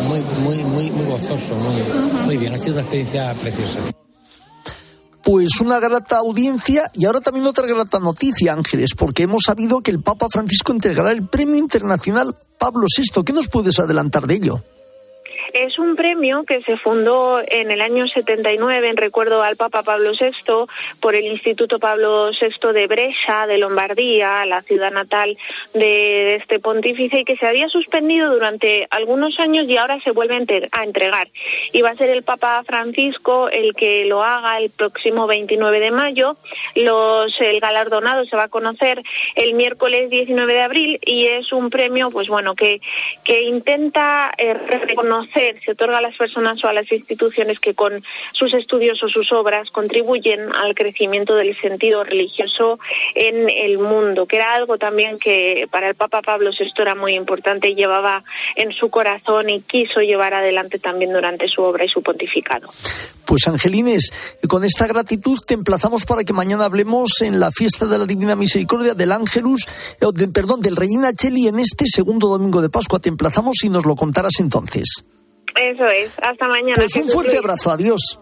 muy, 0.06 0.20
muy, 0.44 0.64
muy, 0.64 0.90
muy 0.90 1.06
gozoso, 1.06 1.54
muy, 1.54 2.26
muy 2.26 2.36
bien. 2.36 2.52
Ha 2.52 2.58
sido 2.58 2.74
una 2.74 2.82
experiencia 2.82 3.32
preciosa 3.40 3.80
pues 5.28 5.60
una 5.60 5.78
grata 5.78 6.16
audiencia 6.16 6.90
y 6.94 7.04
ahora 7.04 7.20
también 7.20 7.44
otra 7.44 7.66
grata 7.66 7.98
noticia, 7.98 8.54
Ángeles, 8.54 8.92
porque 8.96 9.24
hemos 9.24 9.42
sabido 9.44 9.82
que 9.82 9.90
el 9.90 10.00
Papa 10.00 10.28
Francisco 10.30 10.72
entregará 10.72 11.12
el 11.12 11.28
Premio 11.28 11.56
Internacional 11.56 12.34
Pablo 12.58 12.86
VI. 12.96 13.24
¿Qué 13.24 13.34
nos 13.34 13.48
puedes 13.48 13.78
adelantar 13.78 14.26
de 14.26 14.36
ello? 14.36 14.64
Es 15.58 15.76
un 15.76 15.96
premio 15.96 16.44
que 16.44 16.62
se 16.62 16.76
fundó 16.76 17.42
en 17.44 17.72
el 17.72 17.80
año 17.80 18.06
79 18.06 18.90
en 18.90 18.96
recuerdo 18.96 19.42
al 19.42 19.56
Papa 19.56 19.82
Pablo 19.82 20.12
VI 20.12 20.66
por 21.00 21.16
el 21.16 21.24
Instituto 21.24 21.80
Pablo 21.80 22.30
VI 22.30 22.72
de 22.72 22.86
Brescia, 22.86 23.44
de 23.48 23.58
Lombardía, 23.58 24.46
la 24.46 24.62
ciudad 24.62 24.92
natal 24.92 25.36
de 25.74 26.36
este 26.36 26.60
pontífice, 26.60 27.18
y 27.18 27.24
que 27.24 27.36
se 27.36 27.46
había 27.48 27.68
suspendido 27.68 28.32
durante 28.32 28.86
algunos 28.90 29.40
años 29.40 29.66
y 29.68 29.76
ahora 29.76 30.00
se 30.04 30.12
vuelve 30.12 30.36
a 30.36 30.84
entregar. 30.84 31.28
Y 31.72 31.82
va 31.82 31.90
a 31.90 31.96
ser 31.96 32.10
el 32.10 32.22
Papa 32.22 32.62
Francisco 32.64 33.48
el 33.48 33.74
que 33.74 34.04
lo 34.04 34.22
haga 34.22 34.58
el 34.58 34.70
próximo 34.70 35.26
29 35.26 35.80
de 35.80 35.90
mayo. 35.90 36.36
El 36.76 37.60
galardonado 37.60 38.24
se 38.26 38.36
va 38.36 38.44
a 38.44 38.48
conocer 38.48 39.02
el 39.34 39.54
miércoles 39.54 40.08
19 40.08 40.52
de 40.52 40.60
abril 40.60 41.00
y 41.04 41.26
es 41.26 41.52
un 41.52 41.68
premio, 41.68 42.12
pues 42.12 42.28
bueno, 42.28 42.54
que, 42.54 42.80
que 43.24 43.42
intenta 43.42 44.32
eh, 44.38 44.54
reconocer 44.54 45.47
se 45.64 45.72
otorga 45.72 45.98
a 45.98 46.02
las 46.02 46.16
personas 46.16 46.62
o 46.64 46.68
a 46.68 46.72
las 46.72 46.90
instituciones 46.90 47.58
que 47.60 47.74
con 47.74 48.02
sus 48.32 48.52
estudios 48.54 49.02
o 49.02 49.08
sus 49.08 49.32
obras 49.32 49.70
contribuyen 49.70 50.52
al 50.54 50.74
crecimiento 50.74 51.34
del 51.34 51.58
sentido 51.60 52.04
religioso 52.04 52.78
en 53.14 53.48
el 53.50 53.78
mundo, 53.78 54.26
que 54.26 54.36
era 54.36 54.54
algo 54.54 54.78
también 54.78 55.18
que 55.18 55.68
para 55.70 55.88
el 55.88 55.94
Papa 55.94 56.22
Pablo 56.22 56.50
VI 56.50 56.70
era 56.78 56.94
muy 56.94 57.14
importante 57.14 57.68
y 57.68 57.74
llevaba 57.74 58.24
en 58.56 58.72
su 58.72 58.90
corazón 58.90 59.50
y 59.50 59.60
quiso 59.62 60.00
llevar 60.00 60.34
adelante 60.34 60.78
también 60.78 61.12
durante 61.12 61.48
su 61.48 61.62
obra 61.62 61.84
y 61.84 61.88
su 61.88 62.02
pontificado. 62.02 62.68
Pues 63.28 63.46
Angelines, 63.46 64.10
con 64.48 64.64
esta 64.64 64.86
gratitud 64.86 65.38
te 65.46 65.52
emplazamos 65.52 66.06
para 66.06 66.24
que 66.24 66.32
mañana 66.32 66.64
hablemos 66.64 67.20
en 67.20 67.38
la 67.38 67.50
fiesta 67.50 67.84
de 67.84 67.98
la 67.98 68.06
Divina 68.06 68.34
Misericordia 68.34 68.94
del 68.94 69.12
Ángelus, 69.12 69.66
eh, 70.00 70.28
perdón, 70.32 70.62
del 70.62 70.76
Reina 70.76 71.12
Cheli 71.12 71.46
en 71.46 71.58
este 71.58 71.84
segundo 71.86 72.28
domingo 72.28 72.62
de 72.62 72.70
Pascua. 72.70 73.00
Te 73.00 73.10
emplazamos 73.10 73.56
y 73.64 73.68
nos 73.68 73.84
lo 73.84 73.96
contarás 73.96 74.40
entonces. 74.40 75.04
Eso 75.60 75.84
es. 75.84 76.10
Hasta 76.22 76.48
mañana. 76.48 76.74
Pues 76.76 76.94
un 76.96 77.08
fuerte 77.08 77.38
abrazo. 77.38 77.70
Adiós. 77.70 78.18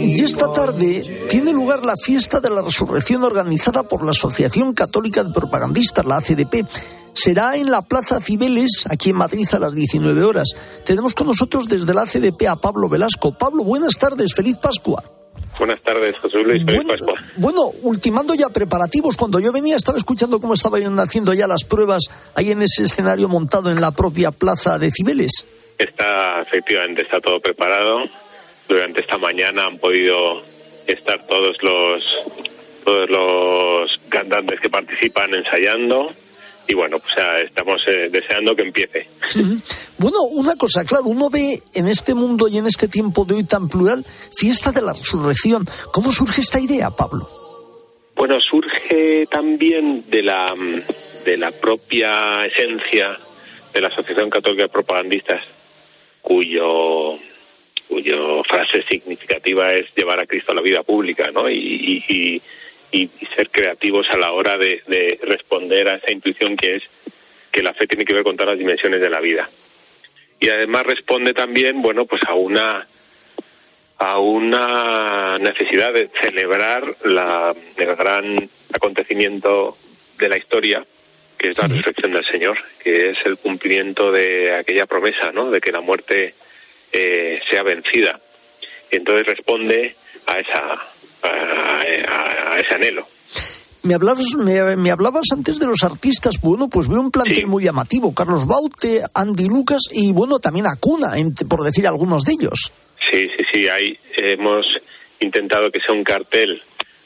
Y 0.00 0.22
esta 0.22 0.52
tarde 0.52 1.26
tiene 1.30 1.52
lugar 1.52 1.84
la 1.84 1.96
fiesta 1.96 2.40
de 2.40 2.50
la 2.50 2.62
resurrección 2.62 3.24
organizada 3.24 3.82
por 3.82 4.04
la 4.04 4.10
Asociación 4.10 4.74
Católica 4.74 5.24
de 5.24 5.32
Propagandistas, 5.32 6.04
la 6.04 6.16
ACDP. 6.16 6.66
Será 7.12 7.56
en 7.56 7.70
la 7.70 7.82
Plaza 7.82 8.20
Cibeles, 8.20 8.84
aquí 8.90 9.10
en 9.10 9.16
Madrid, 9.16 9.46
a 9.52 9.58
las 9.58 9.74
19 9.74 10.24
horas. 10.24 10.48
Tenemos 10.84 11.14
con 11.14 11.28
nosotros 11.28 11.68
desde 11.68 11.94
la 11.94 12.02
ACDP 12.02 12.48
a 12.48 12.56
Pablo 12.56 12.88
Velasco. 12.88 13.36
Pablo, 13.36 13.64
buenas 13.64 13.96
tardes, 13.96 14.34
feliz 14.34 14.56
Pascua. 14.58 15.02
Buenas 15.58 15.80
tardes, 15.82 16.16
José 16.18 16.38
Luis. 16.38 16.64
Feliz 16.64 16.82
bueno, 16.84 17.14
bueno, 17.36 17.60
ultimando 17.82 18.34
ya 18.34 18.48
preparativos. 18.48 19.16
Cuando 19.16 19.38
yo 19.38 19.52
venía 19.52 19.76
estaba 19.76 19.98
escuchando 19.98 20.40
cómo 20.40 20.54
estaban 20.54 20.98
haciendo 20.98 21.32
ya 21.32 21.46
las 21.46 21.64
pruebas 21.64 22.04
ahí 22.34 22.50
en 22.50 22.62
ese 22.62 22.82
escenario 22.82 23.28
montado 23.28 23.70
en 23.70 23.80
la 23.80 23.92
propia 23.92 24.30
plaza 24.32 24.78
de 24.78 24.90
Cibeles. 24.90 25.46
Está, 25.78 26.40
efectivamente, 26.42 27.02
está 27.02 27.20
todo 27.20 27.40
preparado. 27.40 28.04
Durante 28.68 29.02
esta 29.02 29.18
mañana 29.18 29.66
han 29.66 29.78
podido 29.78 30.42
estar 30.86 31.24
todos 31.26 31.56
los 31.62 32.02
todos 32.84 33.08
los 33.08 34.00
cantantes 34.10 34.60
que 34.60 34.68
participan 34.68 35.32
ensayando 35.34 36.10
y 36.66 36.74
bueno, 36.74 36.98
pues 36.98 37.14
estamos 37.44 37.80
eh, 37.86 38.08
deseando 38.10 38.54
que 38.56 38.62
empiece. 38.62 39.06
Bueno, 39.98 40.22
una 40.22 40.56
cosa, 40.56 40.84
claro, 40.84 41.04
uno 41.06 41.30
ve 41.30 41.62
en 41.74 41.86
este 41.86 42.14
mundo 42.14 42.48
y 42.48 42.58
en 42.58 42.66
este 42.66 42.88
tiempo 42.88 43.24
de 43.24 43.36
hoy 43.36 43.44
tan 43.44 43.68
plural, 43.68 44.04
fiesta 44.36 44.72
de 44.72 44.82
la 44.82 44.92
resurrección. 44.92 45.64
¿Cómo 45.92 46.12
surge 46.12 46.40
esta 46.40 46.60
idea, 46.60 46.90
Pablo? 46.90 47.28
Bueno, 48.16 48.40
surge 48.40 49.26
también 49.30 50.04
de 50.08 50.22
la, 50.22 50.46
de 51.24 51.36
la 51.36 51.50
propia 51.50 52.44
esencia 52.44 53.18
de 53.72 53.80
la 53.80 53.88
Asociación 53.88 54.30
Católica 54.30 54.64
de 54.64 54.68
Propagandistas, 54.68 55.42
cuyo 56.22 57.18
cuyo 57.88 58.42
frase 58.44 58.82
significativa 58.82 59.68
es 59.68 59.94
llevar 59.94 60.20
a 60.20 60.26
Cristo 60.26 60.52
a 60.52 60.54
la 60.54 60.62
vida 60.62 60.82
pública, 60.82 61.30
¿no? 61.32 61.50
y, 61.50 62.02
y, 62.94 63.10
ser 63.34 63.50
creativos 63.50 64.06
a 64.10 64.16
la 64.16 64.32
hora 64.32 64.56
de, 64.56 65.18
responder 65.22 65.88
a 65.88 65.96
esa 65.96 66.12
intuición 66.12 66.56
que 66.56 66.76
es 66.76 66.82
que 67.50 67.62
la 67.62 67.74
fe 67.74 67.86
tiene 67.86 68.04
que 68.04 68.14
ver 68.14 68.22
con 68.22 68.36
todas 68.36 68.52
las 68.52 68.58
dimensiones 68.58 69.00
de 69.00 69.10
la 69.10 69.20
vida. 69.20 69.48
Y 70.40 70.50
además 70.50 70.84
responde 70.84 71.32
también, 71.32 71.80
bueno, 71.82 72.06
pues 72.06 72.22
a 72.26 72.34
una 72.34 72.86
a 73.96 74.18
una 74.18 75.38
necesidad 75.38 75.92
de 75.92 76.10
celebrar 76.20 76.84
la, 77.04 77.54
el 77.76 77.96
gran 77.96 78.50
acontecimiento 78.72 79.78
de 80.18 80.28
la 80.28 80.36
historia, 80.36 80.84
que 81.38 81.50
es 81.50 81.58
la 81.58 81.68
resurrección 81.68 82.12
del 82.12 82.26
Señor, 82.26 82.58
que 82.82 83.10
es 83.10 83.18
el 83.24 83.38
cumplimiento 83.38 84.10
de 84.10 84.56
aquella 84.56 84.86
promesa, 84.86 85.30
¿no? 85.32 85.50
De 85.50 85.60
que 85.60 85.72
la 85.72 85.80
muerte 85.80 86.34
eh, 86.92 87.40
sea 87.48 87.62
vencida. 87.62 88.20
Y 88.90 88.96
entonces 88.96 89.26
responde 89.26 89.94
a 90.26 90.38
esa 90.40 90.94
a, 91.22 92.58
ese 92.58 92.74
anhelo. 92.74 93.06
Me 93.84 93.94
hablabas, 93.94 94.34
me, 94.34 94.90
hablabas 94.90 95.26
antes 95.32 95.58
de 95.58 95.66
los 95.66 95.82
artistas. 95.82 96.40
Bueno, 96.40 96.68
pues 96.70 96.88
veo 96.88 97.00
un 97.00 97.10
plantel 97.10 97.46
muy 97.46 97.64
llamativo. 97.64 98.14
Carlos 98.14 98.46
Baute, 98.46 99.02
Andy 99.14 99.46
Lucas 99.46 99.82
y, 99.92 100.10
bueno, 100.12 100.38
también 100.38 100.66
Acuna, 100.66 101.12
por 101.48 101.62
decir 101.62 101.86
algunos 101.86 102.24
de 102.24 102.32
ellos. 102.32 102.72
Sí, 103.10 103.28
sí, 103.36 103.44
sí. 103.52 103.68
Ahí 103.68 103.98
hemos 104.16 104.66
intentado 105.20 105.70
que 105.70 105.80
sea 105.80 105.94
un 105.94 106.02
cartel 106.02 106.62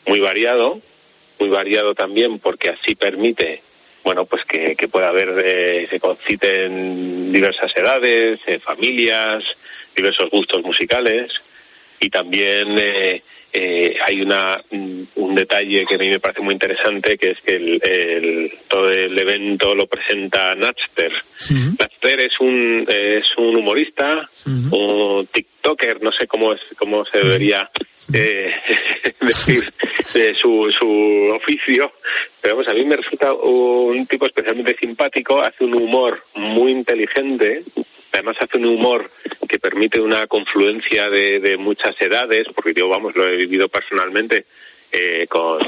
muy 0.07 0.21
variado, 0.21 0.81
muy 1.41 1.49
variado 1.49 1.95
también, 1.95 2.39
porque 2.39 2.71
así 2.71 2.95
permite, 2.95 3.61
bueno, 4.05 4.25
pues 4.25 4.45
que, 4.45 4.77
pueda 4.89 5.09
haber, 5.09 5.35
eh, 5.45 5.89
se 5.91 5.99
conciten 5.99 7.33
diversas 7.33 7.73
edades, 7.77 8.39
eh, 8.47 8.61
familias, 8.61 9.43
diversos 9.97 10.31
gustos 10.31 10.63
musicales 10.63 11.33
y 11.99 12.09
también 12.09 12.79
eh, 12.79 13.23
eh, 13.53 13.97
hay 14.07 14.21
una, 14.21 14.63
un 14.71 15.35
detalle 15.35 15.87
que 15.87 15.95
a 15.95 15.99
mí 15.99 16.09
me 16.09 16.21
parece 16.21 16.43
muy 16.43 16.53
interesante, 16.53 17.17
que 17.17 17.31
es 17.31 17.41
que 17.41 17.57
el, 17.57 18.53
todo 18.69 18.89
el 18.89 19.19
evento 19.19 19.75
lo 19.75 19.87
presenta 19.87 20.55
Natster. 20.55 21.13
Natster 21.79 22.21
es 22.21 22.39
un, 22.41 22.87
es 22.89 23.27
un 23.37 23.57
humorista, 23.57 24.29
un 24.47 25.27
TikToker, 25.33 26.03
no 26.03 26.13
sé 26.13 26.27
cómo, 26.27 26.53
es, 26.53 26.61
cómo 26.77 27.05
se 27.07 27.19
debería 27.19 27.71
eh, 28.13 28.55
decir 29.21 29.73
de 30.15 30.35
su, 30.35 30.71
su 30.79 31.33
oficio, 31.35 31.93
pero 32.41 32.57
pues 32.57 32.69
a 32.69 32.75
mí 32.75 32.85
me 32.85 32.97
resulta 32.97 33.33
un 33.33 34.07
tipo 34.07 34.27
especialmente 34.27 34.77
simpático, 34.79 35.41
hace 35.41 35.65
un 35.65 35.75
humor 35.75 36.23
muy 36.35 36.73
inteligente, 36.73 37.63
además 38.13 38.37
hace 38.41 38.59
un 38.59 38.67
humor 38.67 39.11
que 39.49 39.59
permite 39.59 40.01
una 40.01 40.27
confluencia 40.27 41.09
de, 41.09 41.57
muchas 41.59 42.01
edades, 42.01 42.47
porque 42.55 42.75
yo, 42.75 42.89
vamos, 42.89 43.15
lo 43.17 43.29
he 43.29 43.37
vivido 43.37 43.69
personalmente 43.69 44.45
eh, 44.93 45.27
con, 45.29 45.59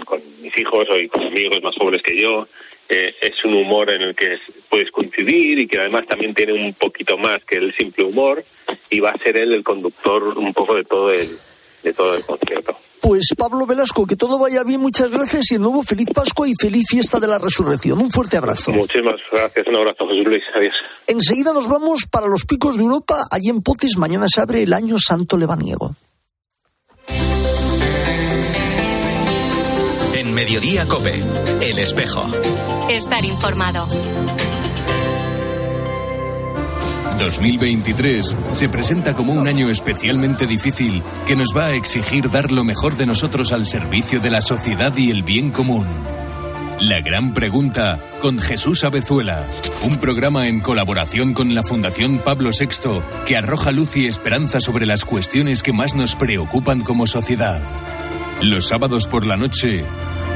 mis 0.40 0.59
hijos 0.59 0.88
o 0.88 1.09
con 1.11 1.26
amigos 1.26 1.62
más 1.62 1.76
jóvenes 1.76 2.02
que 2.02 2.18
yo. 2.18 2.49
Eh, 2.88 3.14
es 3.20 3.44
un 3.44 3.54
humor 3.54 3.92
en 3.92 4.02
el 4.02 4.16
que 4.16 4.38
puedes 4.68 4.90
coincidir 4.90 5.61
y 5.61 5.68
que 5.68 5.78
además 5.78 6.06
también 6.09 6.35
tiene 6.35 6.52
un 6.52 6.75
poquito 6.75 7.16
más 7.18 7.44
que 7.44 7.56
el 7.56 7.73
simple 7.75 8.04
humor 8.04 8.42
y 8.88 8.99
va 8.99 9.11
a 9.11 9.18
ser 9.18 9.37
él 9.37 9.52
el 9.52 9.62
conductor 9.62 10.37
un 10.37 10.52
poco 10.52 10.75
de 10.75 10.85
todo 10.85 11.12
el, 11.12 11.38
de 11.82 11.92
todo 11.92 12.14
el 12.14 12.25
concierto. 12.25 12.76
Pues 13.00 13.28
Pablo 13.37 13.66
Velasco, 13.66 14.06
que 14.06 14.16
todo 14.16 14.38
vaya 14.38 14.62
bien, 14.62 14.80
muchas 14.80 15.10
gracias 15.10 15.50
y 15.50 15.54
de 15.54 15.60
nuevo 15.60 15.82
feliz 15.82 16.08
Pascua 16.14 16.46
y 16.46 16.52
feliz 16.60 16.84
fiesta 16.88 17.18
de 17.18 17.26
la 17.26 17.38
resurrección. 17.38 17.99
Un 17.99 18.10
fuerte 18.10 18.37
abrazo. 18.37 18.72
Muchísimas 18.72 19.16
gracias, 19.32 19.66
un 19.66 19.76
abrazo 19.78 20.06
José 20.06 20.22
Luis, 20.22 20.42
adiós. 20.54 20.75
Enseguida 21.06 21.52
nos 21.54 21.66
vamos 21.66 22.06
para 22.10 22.26
los 22.26 22.44
picos 22.44 22.76
de 22.76 22.82
Europa, 22.82 23.26
allí 23.30 23.49
en 23.49 23.62
Potes, 23.62 23.96
mañana 23.96 24.26
se 24.28 24.40
abre 24.40 24.62
el 24.62 24.72
año 24.75 24.96
santo 24.99 25.38
lebaniego. 25.38 25.96
En 30.14 30.34
Mediodía 30.34 30.84
Cope, 30.87 31.14
El 31.62 31.78
Espejo. 31.78 32.26
Estar 32.90 33.25
informado. 33.25 33.87
2023 37.20 38.34
se 38.54 38.68
presenta 38.70 39.14
como 39.14 39.34
un 39.34 39.46
año 39.46 39.68
especialmente 39.68 40.46
difícil 40.46 41.02
que 41.26 41.36
nos 41.36 41.54
va 41.54 41.66
a 41.66 41.74
exigir 41.74 42.30
dar 42.30 42.50
lo 42.50 42.64
mejor 42.64 42.96
de 42.96 43.04
nosotros 43.04 43.52
al 43.52 43.66
servicio 43.66 44.20
de 44.20 44.30
la 44.30 44.40
sociedad 44.40 44.96
y 44.96 45.10
el 45.10 45.22
bien 45.22 45.50
común. 45.50 45.86
La 46.80 47.00
gran 47.00 47.34
pregunta 47.34 48.00
con 48.22 48.38
Jesús 48.38 48.84
Abezuela, 48.84 49.46
un 49.84 49.96
programa 49.96 50.48
en 50.48 50.60
colaboración 50.60 51.34
con 51.34 51.54
la 51.54 51.62
Fundación 51.62 52.20
Pablo 52.24 52.50
VI 52.58 53.02
que 53.26 53.36
arroja 53.36 53.70
luz 53.70 53.96
y 53.96 54.06
esperanza 54.06 54.62
sobre 54.62 54.86
las 54.86 55.04
cuestiones 55.04 55.62
que 55.62 55.74
más 55.74 55.94
nos 55.94 56.16
preocupan 56.16 56.80
como 56.80 57.06
sociedad. 57.06 57.60
Los 58.40 58.68
sábados 58.68 59.06
por 59.06 59.26
la 59.26 59.36
noche 59.36 59.84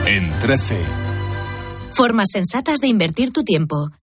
en 0.04 0.30
13. 0.40 0.78
Formas 1.92 2.28
sensatas 2.30 2.80
de 2.80 2.88
invertir 2.88 3.32
tu 3.32 3.42
tiempo. 3.42 3.90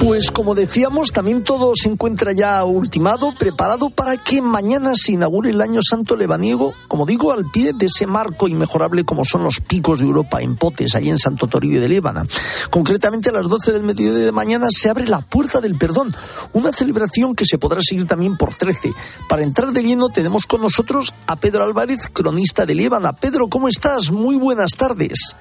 Pues 0.00 0.30
como 0.30 0.54
decíamos, 0.54 1.12
también 1.12 1.44
todo 1.44 1.72
se 1.76 1.90
encuentra 1.90 2.32
ya 2.32 2.64
ultimado, 2.64 3.34
preparado 3.38 3.90
para 3.90 4.16
que 4.16 4.40
mañana 4.40 4.92
se 4.96 5.12
inaugure 5.12 5.50
el 5.50 5.60
Año 5.60 5.80
Santo 5.82 6.16
Lebaniego, 6.16 6.72
como 6.88 7.04
digo, 7.04 7.32
al 7.32 7.44
pie 7.50 7.74
de 7.74 7.84
ese 7.84 8.06
marco 8.06 8.48
inmejorable 8.48 9.04
como 9.04 9.26
son 9.26 9.44
los 9.44 9.60
picos 9.60 9.98
de 9.98 10.06
Europa 10.06 10.40
en 10.40 10.56
Potes, 10.56 10.94
allí 10.94 11.10
en 11.10 11.18
Santo 11.18 11.46
Toribio 11.48 11.82
de 11.82 11.90
Líbana. 11.90 12.26
Concretamente 12.70 13.28
a 13.28 13.32
las 13.32 13.46
12 13.46 13.72
del 13.72 13.82
mediodía 13.82 14.24
de 14.24 14.32
mañana 14.32 14.68
se 14.70 14.88
abre 14.88 15.06
la 15.06 15.20
Puerta 15.20 15.60
del 15.60 15.76
Perdón, 15.76 16.16
una 16.54 16.72
celebración 16.72 17.34
que 17.34 17.44
se 17.44 17.58
podrá 17.58 17.82
seguir 17.82 18.06
también 18.06 18.38
por 18.38 18.54
13. 18.54 18.94
Para 19.28 19.42
entrar 19.42 19.70
de 19.70 19.82
lleno 19.82 20.08
tenemos 20.08 20.46
con 20.46 20.62
nosotros 20.62 21.12
a 21.26 21.36
Pedro 21.36 21.62
Álvarez, 21.62 22.08
cronista 22.10 22.64
de 22.64 22.74
Líbana. 22.74 23.12
Pedro, 23.12 23.48
¿cómo 23.48 23.68
estás? 23.68 24.10
Muy 24.10 24.36
buenas 24.36 24.70
tardes. 24.78 25.36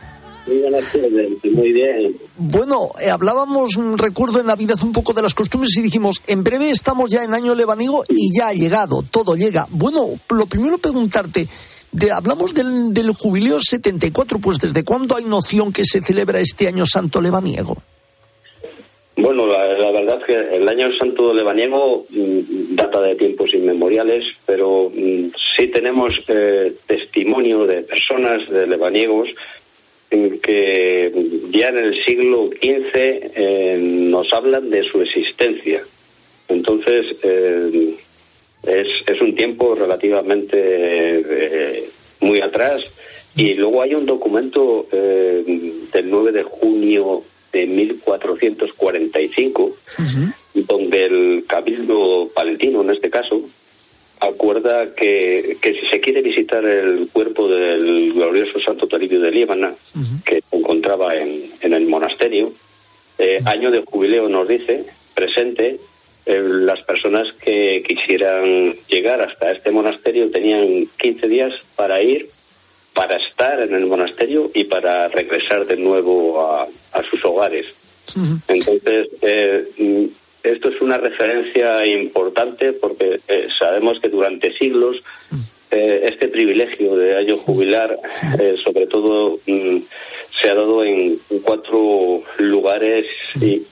Muy 1.51 1.73
bien. 1.73 2.17
Bueno, 2.37 2.91
eh, 3.01 3.09
hablábamos, 3.09 3.77
mm, 3.77 3.95
recuerdo 3.95 4.39
en 4.39 4.47
Navidad 4.47 4.77
un 4.83 4.91
poco 4.91 5.13
de 5.13 5.21
las 5.21 5.33
costumbres 5.33 5.75
y 5.77 5.81
dijimos, 5.81 6.21
en 6.27 6.43
breve 6.43 6.69
estamos 6.69 7.09
ya 7.09 7.23
en 7.23 7.33
año 7.33 7.55
lebanigo 7.55 8.03
y 8.09 8.35
ya 8.37 8.49
ha 8.49 8.53
llegado, 8.53 9.03
todo 9.03 9.35
llega. 9.35 9.67
Bueno, 9.69 10.07
lo 10.29 10.45
primero 10.45 10.77
preguntarte, 10.77 11.47
hablamos 12.13 12.53
del, 12.53 12.93
del 12.93 13.13
jubileo 13.13 13.59
74, 13.59 14.39
pues 14.39 14.59
¿desde 14.59 14.83
cuándo 14.83 15.15
hay 15.15 15.25
noción 15.25 15.71
que 15.71 15.85
se 15.85 16.01
celebra 16.01 16.39
este 16.39 16.67
año 16.67 16.85
santo 16.85 17.21
lebaniego? 17.21 17.77
Bueno, 19.21 19.45
la, 19.47 19.91
verdad 19.91 20.21
que 20.25 20.33
el 20.33 20.67
año 20.69 20.87
santo 20.97 21.33
lebaniego 21.33 22.05
mm, 22.09 22.75
data 22.75 23.01
de 23.01 23.15
tiempos 23.15 23.53
inmemoriales, 23.53 24.23
pero 24.45 24.89
mm, 24.93 25.31
sí 25.57 25.67
tenemos 25.67 26.11
eh, 26.29 26.73
testimonio 26.87 27.65
de 27.65 27.81
personas, 27.81 28.49
de 28.49 28.65
lebaniegos, 28.65 29.27
que 30.09 31.11
ya 31.51 31.67
en 31.69 31.77
el 31.77 32.03
siglo 32.03 32.49
XV 32.49 32.95
eh, 32.95 33.77
nos 33.79 34.33
hablan 34.33 34.69
de 34.69 34.83
su 34.83 35.01
existencia. 35.01 35.83
Entonces, 36.47 37.15
eh, 37.21 37.95
es, 38.63 38.87
es, 39.07 39.21
un 39.21 39.35
tiempo 39.35 39.75
relativamente 39.75 40.57
eh, 40.59 41.89
muy 42.21 42.41
atrás. 42.41 42.81
Y 43.35 43.53
luego 43.53 43.83
hay 43.83 43.93
un 43.93 44.05
documento 44.05 44.87
del 44.91 46.09
9 46.09 46.31
de 46.31 46.43
junio 46.43 47.23
de 47.53 47.65
1445, 47.67 49.63
uh 49.63 49.75
-huh. 50.01 50.33
donde 50.55 51.05
el 51.05 51.45
cabildo 51.47 52.29
palentino, 52.33 52.81
en 52.81 52.89
este 52.89 53.09
caso, 53.09 53.41
acuerda 54.19 54.93
que, 54.95 55.57
que, 55.61 55.73
si 55.73 55.85
se 55.87 55.99
quiere 55.99 56.21
visitar 56.21 56.63
el 56.65 57.09
cuerpo 57.11 57.47
del 57.47 58.13
glorioso 58.13 58.59
Santo 58.59 58.87
Toribio 58.87 59.19
de 59.21 59.31
Líbana, 59.31 59.69
uh 59.69 59.99
-huh. 59.99 60.23
que 60.23 60.41
se 60.49 60.55
encontraba 60.55 61.15
en, 61.15 61.51
en 61.61 61.73
el 61.73 61.85
monasterio, 61.87 62.51
eh, 63.17 63.37
uh 63.39 63.43
-huh. 63.43 63.51
año 63.51 63.71
de 63.71 63.83
jubileo 63.85 64.27
nos 64.29 64.47
dice, 64.47 64.85
presente, 65.13 65.79
eh, 66.25 66.41
las 66.43 66.81
personas 66.81 67.27
que 67.43 67.81
quisieran 67.87 68.75
llegar 68.87 69.21
hasta 69.21 69.51
este 69.51 69.71
monasterio 69.71 70.29
tenían 70.29 70.87
15 70.97 71.27
días 71.27 71.53
para 71.75 72.01
ir, 72.01 72.29
para 72.93 73.17
estar 73.17 73.59
en 73.61 73.73
el 73.73 73.85
monasterio 73.85 74.51
y 74.53 74.65
para 74.65 75.07
regresar 75.07 75.65
de 75.65 75.77
nuevo 75.77 76.41
a, 76.41 76.67
a 76.91 77.03
sus 77.09 77.23
hogares. 77.25 77.65
Uh 78.15 78.37
Entonces, 78.47 79.07
eh, 79.21 80.09
esto 80.43 80.69
es 80.69 80.81
una 80.81 80.97
referencia 80.97 81.85
importante 81.85 82.73
porque 82.73 83.19
eh, 83.27 83.47
sabemos 83.57 83.99
que 83.99 84.09
durante 84.09 84.57
siglos 84.57 84.97
eh, 85.71 86.01
este 86.03 86.29
privilegio 86.29 86.95
de 86.95 87.15
año 87.17 87.37
jubilar, 87.37 87.97
eh, 88.39 88.55
sobre 88.63 88.87
todo, 88.87 89.39
mm, 89.45 89.77
se 90.41 90.49
ha 90.49 90.55
dado 90.55 90.83
en 90.83 91.19
cuatro 91.43 92.23
lugares 92.37 93.05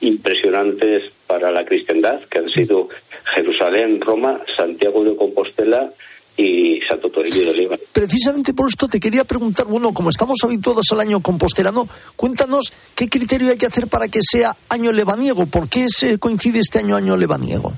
impresionantes 0.01 1.12
para 1.25 1.49
la 1.49 1.65
cristiandad, 1.65 2.19
que 2.30 2.39
han 2.39 2.49
sido 2.49 2.89
Jerusalén, 3.36 4.01
Roma, 4.01 4.41
Santiago 4.58 5.03
de 5.03 5.15
Compostela 5.15 5.91
y 6.38 6.80
Santo 6.88 7.10
Toribio 7.10 7.45
de 7.45 7.50
Oliva. 7.50 7.78
Precisamente 7.91 8.54
por 8.54 8.69
esto 8.69 8.88
te 8.88 9.00
quería 9.00 9.23
preguntar, 9.23 9.65
bueno, 9.65 9.91
como 9.91 10.10
estamos 10.10 10.38
habituados 10.43 10.86
al 10.91 11.00
año 11.02 11.19
compostelano, 11.19 11.88
cuéntanos 12.15 12.71
qué 12.95 13.10
criterio 13.10 13.50
hay 13.50 13.58
que 13.58 13.65
hacer 13.65 13.88
para 13.88 14.08
que 14.08 14.19
sea 14.21 14.56
año 14.69 14.91
lebaniego, 14.91 15.47
¿por 15.47 15.67
qué 15.67 15.88
se 15.89 16.19
coincide 16.19 16.60
este 16.60 16.80
año 16.80 16.95
año 16.95 17.17
lebaniego? 17.17 17.73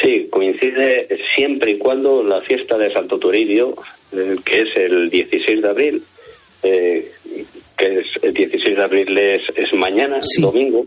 Sí, 0.00 0.28
coincide 0.30 1.06
siempre 1.36 1.72
y 1.72 1.78
cuando 1.78 2.24
la 2.24 2.40
fiesta 2.40 2.78
de 2.78 2.92
Santo 2.92 3.18
Toribio, 3.18 3.76
eh, 4.12 4.36
que 4.42 4.62
es 4.62 4.76
el 4.76 5.10
16 5.10 5.62
de 5.62 5.68
abril, 5.68 6.02
eh, 6.62 7.12
que 7.76 8.00
es 8.00 8.06
el 8.22 8.32
16 8.32 8.76
de 8.76 8.82
abril 8.82 9.18
es, 9.18 9.42
es 9.54 9.72
mañana, 9.74 10.18
sí. 10.22 10.40
domingo, 10.40 10.86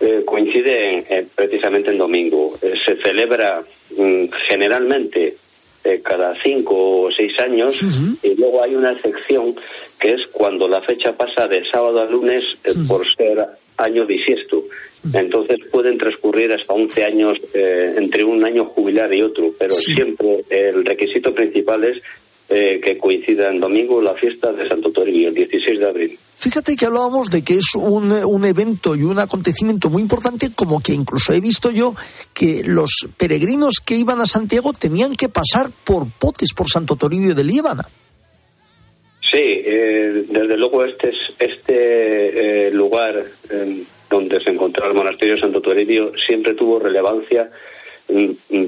eh, 0.00 0.22
coincide 0.24 0.94
en, 0.94 1.04
en, 1.10 1.28
precisamente 1.34 1.90
en 1.92 1.98
domingo. 1.98 2.58
se 2.60 2.96
celebra 2.96 3.62
mm, 3.94 4.24
generalmente 4.48 5.36
eh, 5.84 6.00
cada 6.02 6.34
cinco 6.42 7.02
o 7.02 7.10
seis 7.10 7.32
años 7.42 7.80
uh 7.82 7.86
-huh. 7.86 8.16
y 8.22 8.34
luego 8.36 8.62
hay 8.62 8.74
una 8.74 8.92
excepción 8.92 9.54
que 9.98 10.08
es 10.08 10.26
cuando 10.32 10.68
la 10.68 10.82
fecha 10.82 11.16
pasa 11.16 11.46
de 11.46 11.62
sábado 11.70 12.00
a 12.00 12.04
lunes 12.04 12.44
eh, 12.64 12.70
uh 12.70 12.74
-huh. 12.74 12.88
por 12.88 13.06
ser 13.14 13.46
año 13.76 14.04
bisiesto. 14.06 14.58
Uh 14.58 14.64
-huh. 15.04 15.20
Entonces 15.20 15.58
pueden 15.70 15.96
transcurrir 15.96 16.54
hasta 16.54 16.74
11 16.74 17.04
años 17.04 17.38
eh, 17.54 17.94
entre 17.96 18.24
un 18.24 18.44
año 18.44 18.66
jubilar 18.66 19.12
y 19.14 19.22
otro, 19.22 19.54
pero 19.58 19.72
sí. 19.72 19.94
siempre 19.94 20.44
el 20.50 20.84
requisito 20.84 21.34
principal 21.34 21.84
es 21.84 22.02
eh, 22.50 22.80
que 22.82 22.98
coincida 22.98 23.48
en 23.48 23.60
domingo 23.60 24.02
la 24.02 24.14
fiesta 24.14 24.52
de 24.52 24.68
Santo 24.68 24.90
Toribio, 24.90 25.28
el 25.28 25.34
16 25.34 25.78
de 25.78 25.86
abril. 25.86 26.18
Fíjate 26.36 26.74
que 26.74 26.86
hablábamos 26.86 27.30
de 27.30 27.44
que 27.44 27.54
es 27.54 27.74
un, 27.76 28.10
un, 28.10 28.44
evento 28.44 28.96
y 28.96 29.02
un 29.02 29.18
acontecimiento 29.18 29.88
muy 29.88 30.02
importante, 30.02 30.48
como 30.54 30.82
que 30.82 30.92
incluso 30.92 31.32
he 31.32 31.40
visto 31.40 31.70
yo 31.70 31.94
que 32.34 32.62
los 32.64 33.06
peregrinos 33.16 33.74
que 33.84 33.94
iban 33.94 34.20
a 34.20 34.26
Santiago 34.26 34.72
tenían 34.72 35.14
que 35.14 35.28
pasar 35.28 35.70
por 35.84 36.10
Potes, 36.10 36.52
por 36.52 36.68
Santo 36.68 36.96
Toribio 36.96 37.34
de 37.34 37.44
Líbana. 37.44 37.84
Sí, 39.30 39.38
eh, 39.38 40.24
desde 40.28 40.56
luego 40.56 40.84
este, 40.84 41.10
es, 41.10 41.18
este 41.38 42.66
eh, 42.66 42.70
lugar 42.72 43.22
eh, 43.48 43.84
donde 44.10 44.42
se 44.42 44.50
encontraba 44.50 44.90
el 44.90 44.96
monasterio 44.96 45.36
de 45.36 45.40
Santo 45.40 45.60
Toribio 45.60 46.12
siempre 46.26 46.54
tuvo 46.54 46.80
relevancia 46.80 47.48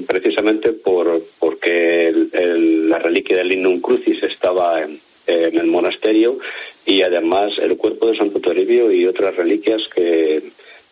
precisamente 0.07 0.71
por 0.71 1.23
porque 1.39 2.07
el, 2.07 2.29
el, 2.33 2.89
la 2.89 2.99
reliquia 2.99 3.37
del 3.37 3.49
Lignum 3.49 3.81
Crucis 3.81 4.21
estaba 4.23 4.81
en, 4.81 4.99
en, 5.27 5.57
el 5.57 5.67
monasterio 5.67 6.39
y 6.85 7.01
además 7.01 7.53
el 7.59 7.77
cuerpo 7.77 8.07
de 8.07 8.17
Santo 8.17 8.39
Toribio 8.39 8.91
y 8.91 9.05
otras 9.05 9.35
reliquias 9.35 9.81
que 9.93 10.43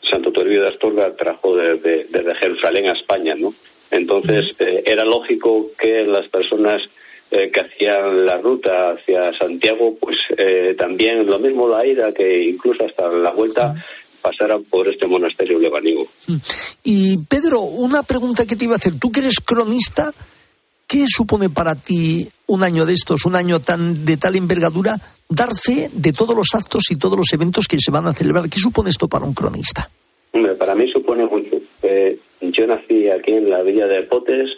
Santo 0.09 0.31
Toribio 0.31 0.61
de 0.61 0.69
Astorga 0.69 1.15
trajo 1.15 1.55
desde, 1.55 2.05
desde 2.09 2.35
Jerusalén 2.35 2.89
a 2.89 2.93
España, 2.93 3.35
¿no? 3.35 3.53
Entonces 3.91 4.55
eh, 4.59 4.83
era 4.85 5.03
lógico 5.03 5.71
que 5.77 6.05
las 6.05 6.27
personas 6.29 6.81
eh, 7.29 7.49
que 7.49 7.61
hacían 7.61 8.25
la 8.25 8.37
ruta 8.39 8.91
hacia 8.91 9.31
Santiago, 9.37 9.95
pues 9.99 10.17
eh, 10.37 10.75
también 10.77 11.25
lo 11.25 11.39
mismo 11.39 11.67
la 11.67 11.85
ida 11.85 12.13
que 12.13 12.43
incluso 12.43 12.85
hasta 12.85 13.07
la 13.09 13.31
vuelta 13.31 13.73
pasaran 14.21 14.63
por 14.63 14.87
este 14.87 15.07
monasterio 15.07 15.59
lebanigo. 15.59 16.07
Y 16.83 17.17
Pedro, 17.19 17.61
una 17.61 18.03
pregunta 18.03 18.45
que 18.45 18.55
te 18.55 18.65
iba 18.65 18.73
a 18.73 18.77
hacer. 18.77 18.93
Tú 18.99 19.11
que 19.11 19.19
eres 19.19 19.35
cronista, 19.43 20.13
¿qué 20.87 21.05
supone 21.07 21.49
para 21.49 21.75
ti 21.75 22.27
un 22.47 22.63
año 22.63 22.85
de 22.85 22.93
estos, 22.93 23.25
un 23.25 23.35
año 23.35 23.59
tan 23.59 24.05
de 24.05 24.17
tal 24.17 24.35
envergadura, 24.35 24.95
dar 25.29 25.49
fe 25.55 25.89
de 25.91 26.13
todos 26.13 26.35
los 26.35 26.53
actos 26.53 26.83
y 26.89 26.95
todos 26.95 27.17
los 27.17 27.31
eventos 27.33 27.67
que 27.67 27.77
se 27.79 27.91
van 27.91 28.07
a 28.07 28.13
celebrar? 28.13 28.49
¿Qué 28.49 28.59
supone 28.59 28.89
esto 28.89 29.07
para 29.07 29.25
un 29.25 29.33
cronista? 29.33 29.89
Hombre, 30.33 30.55
para 30.55 30.75
mí 30.75 30.89
supone 30.91 31.25
mucho. 31.25 31.57
Eh, 31.83 32.17
yo 32.41 32.67
nací 32.67 33.09
aquí 33.09 33.33
en 33.33 33.49
la 33.49 33.61
villa 33.63 33.87
de 33.87 34.03
Potes, 34.03 34.49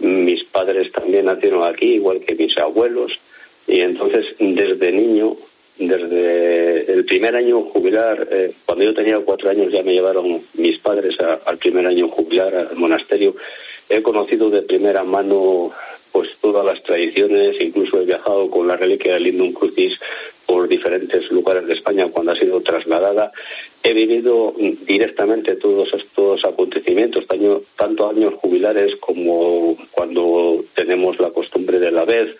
mis 0.00 0.44
padres 0.44 0.90
también 0.92 1.26
nacieron 1.26 1.64
aquí, 1.64 1.94
igual 1.94 2.20
que 2.20 2.34
mis 2.34 2.56
abuelos, 2.58 3.12
y 3.66 3.80
entonces 3.80 4.24
desde 4.38 4.92
niño, 4.92 5.36
desde 5.78 6.92
el 6.92 7.04
primer 7.04 7.34
año 7.36 7.62
jubilar, 7.62 8.28
eh, 8.30 8.52
cuando 8.64 8.84
yo 8.84 8.94
tenía 8.94 9.18
cuatro 9.20 9.50
años 9.50 9.72
ya 9.72 9.82
me 9.82 9.94
llevaron 9.94 10.42
mis 10.54 10.78
padres 10.80 11.16
al 11.20 11.58
primer 11.58 11.86
año 11.86 12.08
jubilar 12.08 12.54
al 12.54 12.76
monasterio, 12.76 13.34
he 13.88 14.02
conocido 14.02 14.50
de 14.50 14.62
primera 14.62 15.02
mano 15.04 15.72
pues 16.12 16.28
todas 16.40 16.64
las 16.64 16.82
tradiciones, 16.82 17.56
incluso 17.60 18.00
he 18.00 18.04
viajado 18.04 18.50
con 18.50 18.68
la 18.68 18.76
reliquia 18.76 19.14
del 19.14 19.24
Lindum 19.24 19.52
Crucis 19.52 19.98
por 20.46 20.68
diferentes 20.68 21.30
lugares 21.30 21.66
de 21.66 21.72
España 21.72 22.08
cuando 22.12 22.32
ha 22.32 22.36
sido 22.36 22.60
trasladada. 22.60 23.32
He 23.82 23.94
vivido 23.94 24.54
directamente 24.86 25.56
todos 25.56 25.88
estos 25.94 26.44
acontecimientos, 26.44 27.24
tanto 27.76 28.10
años 28.10 28.34
jubilares 28.34 28.96
como 28.96 29.76
cuando 29.90 30.62
tenemos 30.74 31.18
la 31.18 31.30
costumbre 31.30 31.78
de 31.78 31.90
la 31.90 32.04
vez 32.04 32.36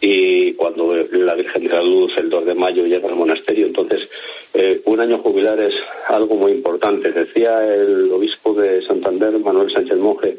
y 0.00 0.52
cuando 0.54 0.94
la 0.94 1.34
Virgen 1.34 1.64
de 1.64 1.68
la 1.70 1.82
Luz 1.82 2.12
el 2.18 2.28
2 2.28 2.46
de 2.46 2.54
mayo 2.54 2.84
llega 2.84 3.08
al 3.08 3.14
monasterio. 3.14 3.66
Entonces, 3.66 4.08
eh, 4.54 4.80
un 4.84 5.00
año 5.00 5.18
jubilar 5.18 5.60
es 5.62 5.74
algo 6.08 6.36
muy 6.36 6.52
importante. 6.52 7.12
Decía 7.12 7.58
el 7.64 8.10
obispo 8.12 8.54
de 8.54 8.84
Santander, 8.86 9.38
Manuel 9.38 9.72
Sánchez 9.72 9.98
Monje, 9.98 10.38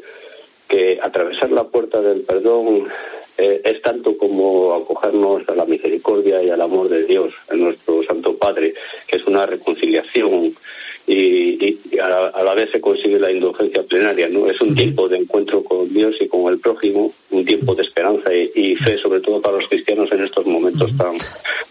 que 0.68 0.98
atravesar 1.02 1.50
la 1.50 1.64
puerta 1.64 2.00
del 2.00 2.22
perdón 2.22 2.88
eh, 3.36 3.62
es 3.64 3.80
tanto 3.82 4.16
como 4.16 4.74
acogernos 4.74 5.48
a 5.48 5.54
la 5.54 5.64
misericordia 5.64 6.42
y 6.42 6.50
al 6.50 6.60
amor 6.60 6.88
de 6.88 7.04
Dios, 7.04 7.32
a 7.48 7.54
nuestro 7.54 8.02
Santo 8.02 8.36
Padre, 8.36 8.74
que 9.06 9.18
es 9.18 9.26
una 9.26 9.46
reconciliación 9.46 10.54
y, 11.08 11.78
a, 11.98 12.42
la, 12.42 12.54
vez 12.54 12.68
se 12.70 12.80
consigue 12.80 13.18
la 13.18 13.32
indulgencia 13.32 13.82
plenaria. 13.82 14.28
¿no? 14.28 14.46
Es 14.48 14.60
un 14.60 14.74
tiempo 14.74 15.08
de 15.08 15.18
encuentro 15.18 15.64
con 15.64 15.92
Dios 15.92 16.14
y 16.20 16.28
con 16.28 16.52
el 16.52 16.58
prójimo, 16.58 17.12
un 17.30 17.44
tiempo 17.44 17.74
de 17.74 17.82
esperanza 17.82 18.30
y, 18.32 18.76
fe, 18.76 18.98
sobre 18.98 19.20
todo 19.20 19.40
para 19.40 19.56
los 19.56 19.68
cristianos 19.68 20.10
en 20.12 20.24
estos 20.24 20.44
momentos 20.46 20.94
tan, 20.96 21.16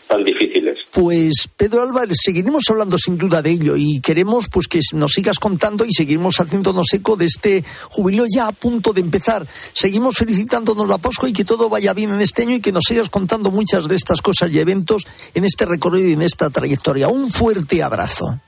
tan 0.08 0.24
difíciles. 0.24 0.80
Pues 0.92 1.48
Pedro 1.56 1.84
Álvarez, 1.84 2.18
seguiremos 2.24 2.64
hablando 2.70 2.98
sin 2.98 3.18
duda 3.18 3.42
de 3.42 3.52
ello 3.52 3.76
y 3.78 4.02
queremos 4.02 4.48
pues 4.52 4.68
que 4.68 4.80
nos 4.94 5.12
sigas 5.12 5.38
contando 5.38 5.86
y 5.86 5.94
seguimos 5.94 6.38
haciéndonos 6.40 6.88
eco 6.94 7.16
de 7.16 7.26
este 7.26 7.64
jubileo 7.90 8.26
ya 8.34 8.48
a 8.48 8.52
punto 8.52 8.92
de 8.92 9.02
empezar. 9.02 9.46
Seguimos 9.74 10.16
felicitándonos 10.16 10.88
la 10.88 10.98
Pascua 10.98 11.30
y 11.30 11.34
que 11.34 11.46
todo 11.46 11.70
vaya 11.70 11.94
bien 11.94 12.10
en 12.12 12.22
este 12.22 12.42
año 12.42 12.56
y 12.56 12.62
que 12.62 12.72
nos 12.72 12.86
sigas 12.88 13.10
contando 13.10 13.52
muchas 13.52 13.88
de 13.88 13.96
estas 13.96 14.22
cosas 14.22 14.52
y 14.52 14.60
eventos 14.60 15.04
en 15.36 15.46
este 15.46 15.66
recorrido 15.66 16.10
y 16.10 16.14
en 16.14 16.24
esta 16.24 16.50
trayectoria. 16.50 17.08
Un 17.08 17.30
fuerte 17.30 17.84
abrazo. 17.84 18.42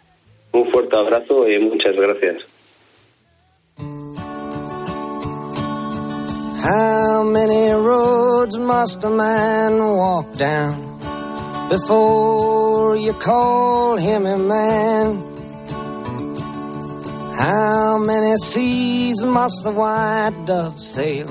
Un 0.52 0.72
fuerte 0.72 0.98
abrazo 0.98 1.48
y 1.48 1.60
muchas 1.60 1.96
gracias. 1.96 2.44
How 6.62 7.24
many 7.24 7.72
roads 7.72 8.58
must 8.58 9.04
a 9.04 9.10
man 9.10 9.80
walk 9.80 10.38
down 10.38 11.00
before 11.70 12.96
you 12.96 13.14
call 13.14 13.96
him 13.98 14.26
a 14.26 14.38
man? 14.38 15.24
How 17.36 17.98
many 17.98 18.36
seas 18.38 19.24
must 19.24 19.64
the 19.64 19.72
white 19.72 20.36
dove 20.46 20.80
sail 20.80 21.28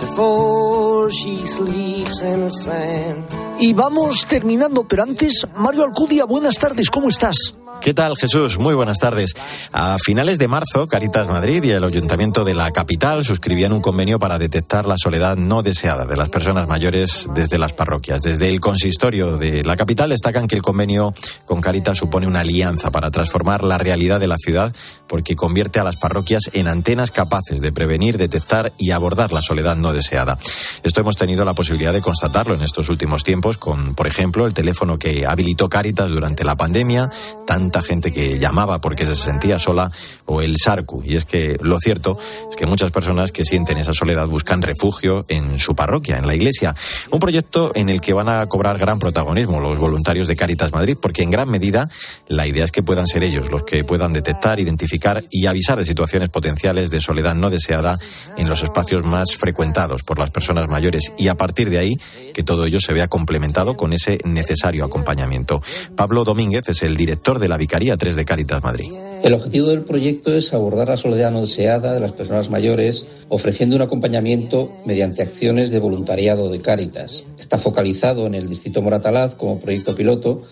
before 0.00 1.10
she 1.10 1.46
sleeps 1.46 2.20
in 2.22 2.40
the 2.40 2.50
sand? 2.50 3.37
Y 3.60 3.72
vamos 3.72 4.26
terminando, 4.26 4.86
pero 4.86 5.02
antes, 5.02 5.46
Mario 5.56 5.82
Alcudia, 5.82 6.24
buenas 6.24 6.54
tardes, 6.56 6.90
¿cómo 6.90 7.08
estás? 7.08 7.54
¿Qué 7.80 7.94
tal, 7.94 8.16
Jesús? 8.16 8.58
Muy 8.58 8.74
buenas 8.74 8.98
tardes. 8.98 9.34
A 9.72 9.98
finales 9.98 10.38
de 10.38 10.48
marzo, 10.48 10.88
Caritas 10.88 11.28
Madrid 11.28 11.62
y 11.62 11.70
el 11.70 11.84
Ayuntamiento 11.84 12.44
de 12.44 12.52
la 12.54 12.72
capital 12.72 13.24
suscribían 13.24 13.72
un 13.72 13.80
convenio 13.80 14.18
para 14.18 14.38
detectar 14.38 14.86
la 14.86 14.96
soledad 14.98 15.36
no 15.36 15.62
deseada 15.62 16.04
de 16.04 16.16
las 16.16 16.28
personas 16.28 16.66
mayores 16.66 17.28
desde 17.34 17.56
las 17.56 17.72
parroquias. 17.72 18.20
Desde 18.20 18.48
el 18.48 18.58
consistorio 18.58 19.36
de 19.36 19.62
la 19.62 19.76
capital 19.76 20.10
destacan 20.10 20.48
que 20.48 20.56
el 20.56 20.62
convenio 20.62 21.14
con 21.44 21.60
Caritas 21.60 21.98
supone 21.98 22.26
una 22.26 22.40
alianza 22.40 22.90
para 22.90 23.12
transformar 23.12 23.62
la 23.62 23.78
realidad 23.78 24.18
de 24.18 24.28
la 24.28 24.38
ciudad 24.38 24.74
porque 25.06 25.36
convierte 25.36 25.78
a 25.78 25.84
las 25.84 25.96
parroquias 25.96 26.50
en 26.52 26.66
antenas 26.66 27.12
capaces 27.12 27.60
de 27.60 27.72
prevenir, 27.72 28.18
detectar 28.18 28.72
y 28.76 28.90
abordar 28.90 29.32
la 29.32 29.40
soledad 29.40 29.76
no 29.76 29.92
deseada. 29.92 30.38
Esto 30.82 31.00
hemos 31.00 31.16
tenido 31.16 31.44
la 31.44 31.54
posibilidad 31.54 31.92
de 31.92 32.02
constatarlo 32.02 32.54
en 32.54 32.62
estos 32.62 32.88
últimos 32.88 33.22
tiempos 33.22 33.47
con, 33.56 33.94
por 33.94 34.06
ejemplo, 34.06 34.46
el 34.46 34.52
teléfono 34.52 34.98
que 34.98 35.24
habilitó 35.26 35.68
Caritas 35.68 36.10
durante 36.10 36.44
la 36.44 36.56
pandemia, 36.56 37.10
tanta 37.46 37.80
gente 37.80 38.12
que 38.12 38.38
llamaba 38.38 38.80
porque 38.80 39.06
se 39.06 39.16
sentía 39.16 39.58
sola, 39.58 39.90
o 40.26 40.42
el 40.42 40.56
SARCU. 40.58 41.02
Y 41.04 41.16
es 41.16 41.24
que 41.24 41.56
lo 41.62 41.78
cierto 41.80 42.18
es 42.50 42.56
que 42.56 42.66
muchas 42.66 42.90
personas 42.90 43.32
que 43.32 43.44
sienten 43.44 43.78
esa 43.78 43.94
soledad 43.94 44.26
buscan 44.26 44.60
refugio 44.60 45.24
en 45.28 45.58
su 45.58 45.74
parroquia, 45.74 46.18
en 46.18 46.26
la 46.26 46.34
iglesia. 46.34 46.74
Un 47.10 47.20
proyecto 47.20 47.72
en 47.74 47.88
el 47.88 48.02
que 48.02 48.12
van 48.12 48.28
a 48.28 48.44
cobrar 48.46 48.76
gran 48.76 48.98
protagonismo 48.98 49.60
los 49.60 49.78
voluntarios 49.78 50.28
de 50.28 50.36
Caritas 50.36 50.70
Madrid, 50.72 50.98
porque 51.00 51.22
en 51.22 51.30
gran 51.30 51.48
medida 51.48 51.88
la 52.26 52.46
idea 52.46 52.64
es 52.64 52.72
que 52.72 52.82
puedan 52.82 53.06
ser 53.06 53.24
ellos 53.24 53.50
los 53.50 53.62
que 53.62 53.84
puedan 53.84 54.12
detectar, 54.12 54.60
identificar 54.60 55.24
y 55.30 55.46
avisar 55.46 55.78
de 55.78 55.86
situaciones 55.86 56.28
potenciales 56.28 56.90
de 56.90 57.00
soledad 57.00 57.34
no 57.34 57.48
deseada 57.48 57.96
en 58.36 58.48
los 58.48 58.62
espacios 58.62 59.04
más 59.04 59.36
frecuentados 59.36 60.02
por 60.02 60.18
las 60.18 60.30
personas 60.30 60.68
mayores 60.68 61.12
y 61.16 61.28
a 61.28 61.36
partir 61.36 61.70
de 61.70 61.78
ahí 61.78 61.96
que 62.34 62.42
todo 62.42 62.66
ello 62.66 62.80
se 62.80 62.92
vea 62.92 63.08
complementado 63.08 63.37
con 63.76 63.92
ese 63.92 64.18
necesario 64.24 64.84
acompañamiento. 64.84 65.62
Pablo 65.96 66.24
Domínguez 66.24 66.68
es 66.68 66.82
el 66.82 66.96
director 66.96 67.38
de 67.38 67.48
la 67.48 67.56
Vicaría 67.56 67.96
3 67.96 68.16
de 68.16 68.24
Caritas 68.24 68.62
Madrid. 68.62 68.90
El 69.22 69.34
objetivo 69.34 69.68
del 69.68 69.82
proyecto 69.82 70.34
es 70.34 70.52
abordar 70.52 70.88
la 70.88 70.96
soledad 70.96 71.30
no 71.30 71.42
deseada 71.42 71.94
de 71.94 72.00
las 72.00 72.12
personas 72.12 72.50
mayores, 72.50 73.06
ofreciendo 73.28 73.76
un 73.76 73.82
acompañamiento 73.82 74.70
mediante 74.86 75.22
acciones 75.22 75.70
de 75.70 75.78
voluntariado 75.78 76.50
de 76.50 76.60
Caritas. 76.60 77.24
Está 77.38 77.58
focalizado 77.58 78.26
en 78.26 78.34
el 78.34 78.48
distrito 78.48 78.82
Moratalaz 78.82 79.34
como 79.34 79.60
proyecto 79.60 79.94
piloto 79.94 80.42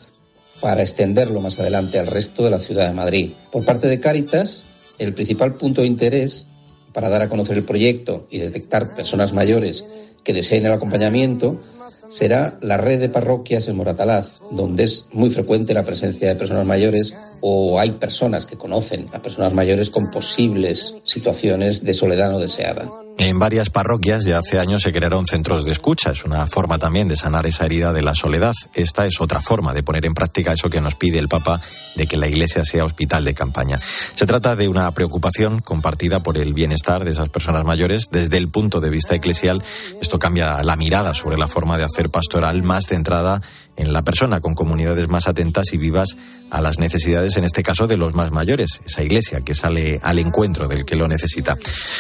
para 0.61 0.83
extenderlo 0.83 1.41
más 1.41 1.59
adelante 1.59 1.99
al 1.99 2.07
resto 2.07 2.45
de 2.45 2.51
la 2.51 2.59
ciudad 2.59 2.89
de 2.89 2.95
Madrid. 2.95 3.31
Por 3.51 3.65
parte 3.65 3.89
de 3.89 4.01
Caritas, 4.01 4.63
el 4.99 5.13
principal 5.13 5.55
punto 5.55 5.83
de 5.83 5.89
interés 5.89 6.47
para 6.93 7.09
dar 7.09 7.23
a 7.23 7.29
conocer 7.29 7.57
el 7.59 7.65
proyecto 7.65 8.27
y 8.31 8.39
detectar 8.39 8.95
personas 8.97 9.33
mayores 9.33 9.85
que 10.25 10.33
deseen 10.33 10.67
el 10.67 10.73
acompañamiento 10.73 11.61
será 12.09 12.59
la 12.61 12.77
red 12.77 13.01
de 13.01 13.09
parroquias 13.09 13.69
en 13.69 13.77
Moratalaz, 13.77 14.41
donde 14.51 14.85
es 14.85 15.07
muy 15.13 15.31
frecuente 15.31 15.75
la 15.75 15.85
presencia 15.85 16.29
de 16.29 16.37
personas 16.37 16.67
mayores 16.67 17.15
o 17.41 17.79
hay 17.79 17.93
personas 17.93 18.47
que 18.47 18.57
conocen 18.57 19.07
a 19.13 19.21
personas 19.21 19.53
mayores 19.53 19.91
con 19.91 20.11
posibles 20.11 20.95
situaciones 21.05 21.85
de 21.85 21.95
soledad 21.95 22.31
no 22.31 22.39
deseada. 22.39 22.91
En 23.19 23.39
varias 23.39 23.71
parroquias 23.71 24.25
de 24.25 24.35
hace 24.35 24.59
años 24.59 24.83
se 24.83 24.93
crearon 24.93 25.27
centros 25.27 25.65
de 25.65 25.73
escucha. 25.73 26.11
Es 26.11 26.25
una 26.25 26.47
forma 26.49 26.79
también 26.79 27.09
de 27.09 27.17
sanar 27.17 27.47
esa 27.47 27.65
herida 27.65 27.95
de 27.95 28.03
la 28.03 28.15
soledad. 28.15 28.53
Esta 28.75 29.07
es 29.07 29.23
otra 29.23 29.41
forma 29.41 29.73
de 29.73 29.83
poner 29.83 30.05
en 30.05 30.13
práctica 30.13 30.53
eso 30.53 30.69
que 30.69 30.83
nos 30.83 30.97
pide 30.97 31.19
el 31.19 31.29
Papa 31.29 31.59
de 31.95 32.07
que 32.07 32.19
la 32.19 32.29
Iglesia 32.29 32.63
sea 32.67 32.85
hospital 32.85 33.25
de 33.25 33.33
campaña. 33.33 33.81
Se 34.15 34.27
trata 34.27 34.55
de 34.55 34.69
una 34.69 34.91
preocupación 34.91 35.61
compartida 35.61 36.21
por 36.21 36.37
el 36.37 36.53
bienestar 36.53 37.07
de 37.07 37.13
esas 37.13 37.31
personas 37.31 37.65
mayores. 37.65 38.09
Desde 38.11 38.37
el 38.37 38.49
punto 38.49 38.81
de 38.81 38.91
vista 38.91 39.15
eclesial, 39.15 39.63
esto 39.99 40.19
cambia 40.19 40.63
la 40.63 40.77
mirada 40.77 41.15
sobre 41.15 41.39
la 41.39 41.49
forma 41.49 41.79
de 41.79 41.85
hacer 41.85 41.96
pastoral 42.11 42.63
más 42.63 42.87
centrada 42.87 43.41
en 43.77 43.93
la 43.93 44.03
persona, 44.03 44.41
con 44.41 44.55
comunidades 44.55 45.09
más 45.09 45.29
atentas 45.29 45.73
y 45.73 45.77
vivas 45.77 46.17
a 46.51 46.61
las 46.61 46.79
necesidades, 46.79 47.37
en 47.37 47.45
este 47.45 47.63
caso, 47.63 47.87
de 47.87 47.97
los 47.97 48.15
más 48.15 48.31
mayores, 48.31 48.81
esa 48.85 49.03
iglesia 49.03 49.41
que 49.43 49.55
sale 49.55 50.01
al 50.03 50.19
encuentro 50.19 50.69
del 50.69 50.85
que 50.85 50.97
lo 50.97 51.09
necesita. 51.09 51.59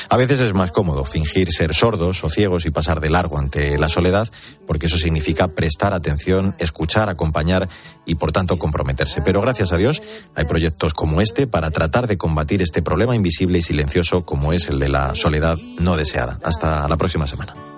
A 0.08 0.16
veces 0.16 0.40
es 0.40 0.54
más 0.54 0.72
cómodo 0.72 1.04
fingir 1.04 1.50
ser 1.50 1.74
sordos 1.74 2.24
o 2.24 2.30
ciegos 2.30 2.64
y 2.64 2.70
pasar 2.70 3.00
de 3.00 3.10
largo 3.10 3.38
ante 3.38 3.76
la 3.78 3.88
soledad, 3.88 4.28
porque 4.66 4.86
eso 4.86 4.96
significa 4.96 5.48
prestar 5.48 5.92
atención, 5.92 6.54
escuchar, 6.58 7.08
acompañar 7.08 7.68
y, 8.06 8.14
por 8.14 8.32
tanto, 8.32 8.58
comprometerse. 8.58 9.20
Pero 9.22 9.40
gracias 9.40 9.72
a 9.72 9.76
Dios 9.76 10.02
hay 10.34 10.44
proyectos 10.44 10.94
como 10.94 11.20
este 11.20 11.46
para 11.46 11.70
tratar 11.70 12.06
de 12.06 12.16
combatir 12.16 12.62
este 12.62 12.82
problema 12.82 13.16
invisible 13.16 13.58
y 13.58 13.62
silencioso 13.62 14.24
como 14.24 14.52
es 14.52 14.68
el 14.68 14.78
de 14.78 14.88
la 14.88 15.14
soledad 15.14 15.58
no 15.78 15.96
deseada. 15.96 16.38
Hasta 16.42 16.88
la 16.88 16.96
próxima 16.96 17.26
semana. 17.26 17.75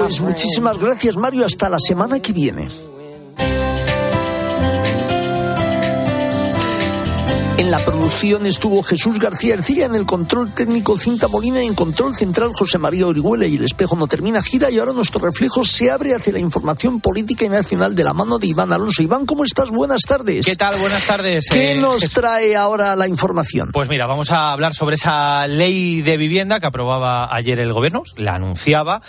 Pues 0.00 0.20
muchísimas 0.20 0.78
gracias, 0.78 1.16
Mario. 1.16 1.46
Hasta 1.46 1.68
la 1.68 1.78
semana 1.78 2.20
que 2.20 2.32
viene. 2.32 2.68
En 7.58 7.70
la 7.70 7.78
producción 7.78 8.44
estuvo 8.44 8.82
Jesús 8.82 9.18
García 9.18 9.54
Ercilla, 9.54 9.86
en 9.86 9.94
el 9.94 10.04
control 10.04 10.52
técnico 10.52 10.98
Cinta 10.98 11.26
Molina 11.26 11.62
y 11.62 11.66
en 11.66 11.74
control 11.74 12.14
central 12.14 12.50
José 12.52 12.76
María 12.76 13.06
Orihuela 13.06 13.46
y 13.46 13.56
el 13.56 13.64
espejo 13.64 13.96
no 13.96 14.06
termina 14.06 14.42
gira 14.42 14.70
y 14.70 14.78
ahora 14.78 14.92
nuestro 14.92 15.20
reflejo 15.20 15.64
se 15.64 15.90
abre 15.90 16.14
hacia 16.14 16.34
la 16.34 16.38
información 16.38 17.00
política 17.00 17.46
y 17.46 17.48
nacional 17.48 17.96
de 17.96 18.04
la 18.04 18.12
mano 18.12 18.38
de 18.38 18.48
Iván 18.48 18.74
Alonso. 18.74 19.02
Iván, 19.02 19.24
¿cómo 19.24 19.42
estás? 19.42 19.70
Buenas 19.70 20.02
tardes. 20.02 20.44
¿Qué 20.44 20.54
tal? 20.54 20.76
Buenas 20.78 21.06
tardes. 21.06 21.46
¿Qué 21.50 21.72
Eh, 21.72 21.74
nos 21.76 22.00
Jesús. 22.02 22.12
trae 22.12 22.54
ahora 22.56 22.94
la 22.94 23.08
información? 23.08 23.70
Pues 23.72 23.88
mira, 23.88 24.06
vamos 24.06 24.30
a 24.32 24.52
hablar 24.52 24.74
sobre 24.74 24.96
esa 24.96 25.46
ley 25.46 26.02
de 26.02 26.18
vivienda 26.18 26.60
que 26.60 26.66
aprobaba 26.66 27.34
ayer 27.34 27.58
el 27.58 27.72
gobierno, 27.72 28.02
la 28.16 28.34
anunciaba 28.34 29.00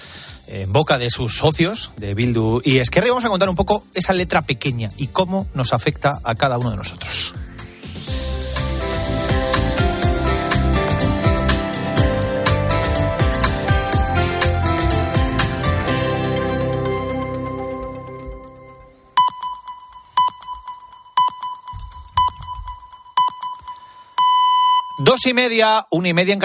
en 0.48 0.72
boca 0.72 0.98
de 0.98 1.10
sus 1.10 1.36
socios 1.36 1.92
de 1.98 2.14
Bildu 2.14 2.62
y 2.64 2.78
Esquerra 2.78 3.08
y 3.08 3.10
vamos 3.10 3.26
a 3.26 3.28
contar 3.28 3.50
un 3.50 3.58
poco 3.58 3.84
esa 3.94 4.14
letra 4.14 4.42
pequeña 4.42 4.88
y 4.96 5.08
cómo 5.08 5.48
nos 5.54 5.74
afecta 5.74 6.20
a 6.24 6.34
cada 6.36 6.58
uno 6.58 6.72
de 6.72 6.78
nosotros. 6.78 7.34
Dos 25.08 25.26
y 25.26 25.34
media, 25.34 25.88
una 25.90 26.10
y 26.10 26.14
media 26.14 26.34
en 26.34 26.36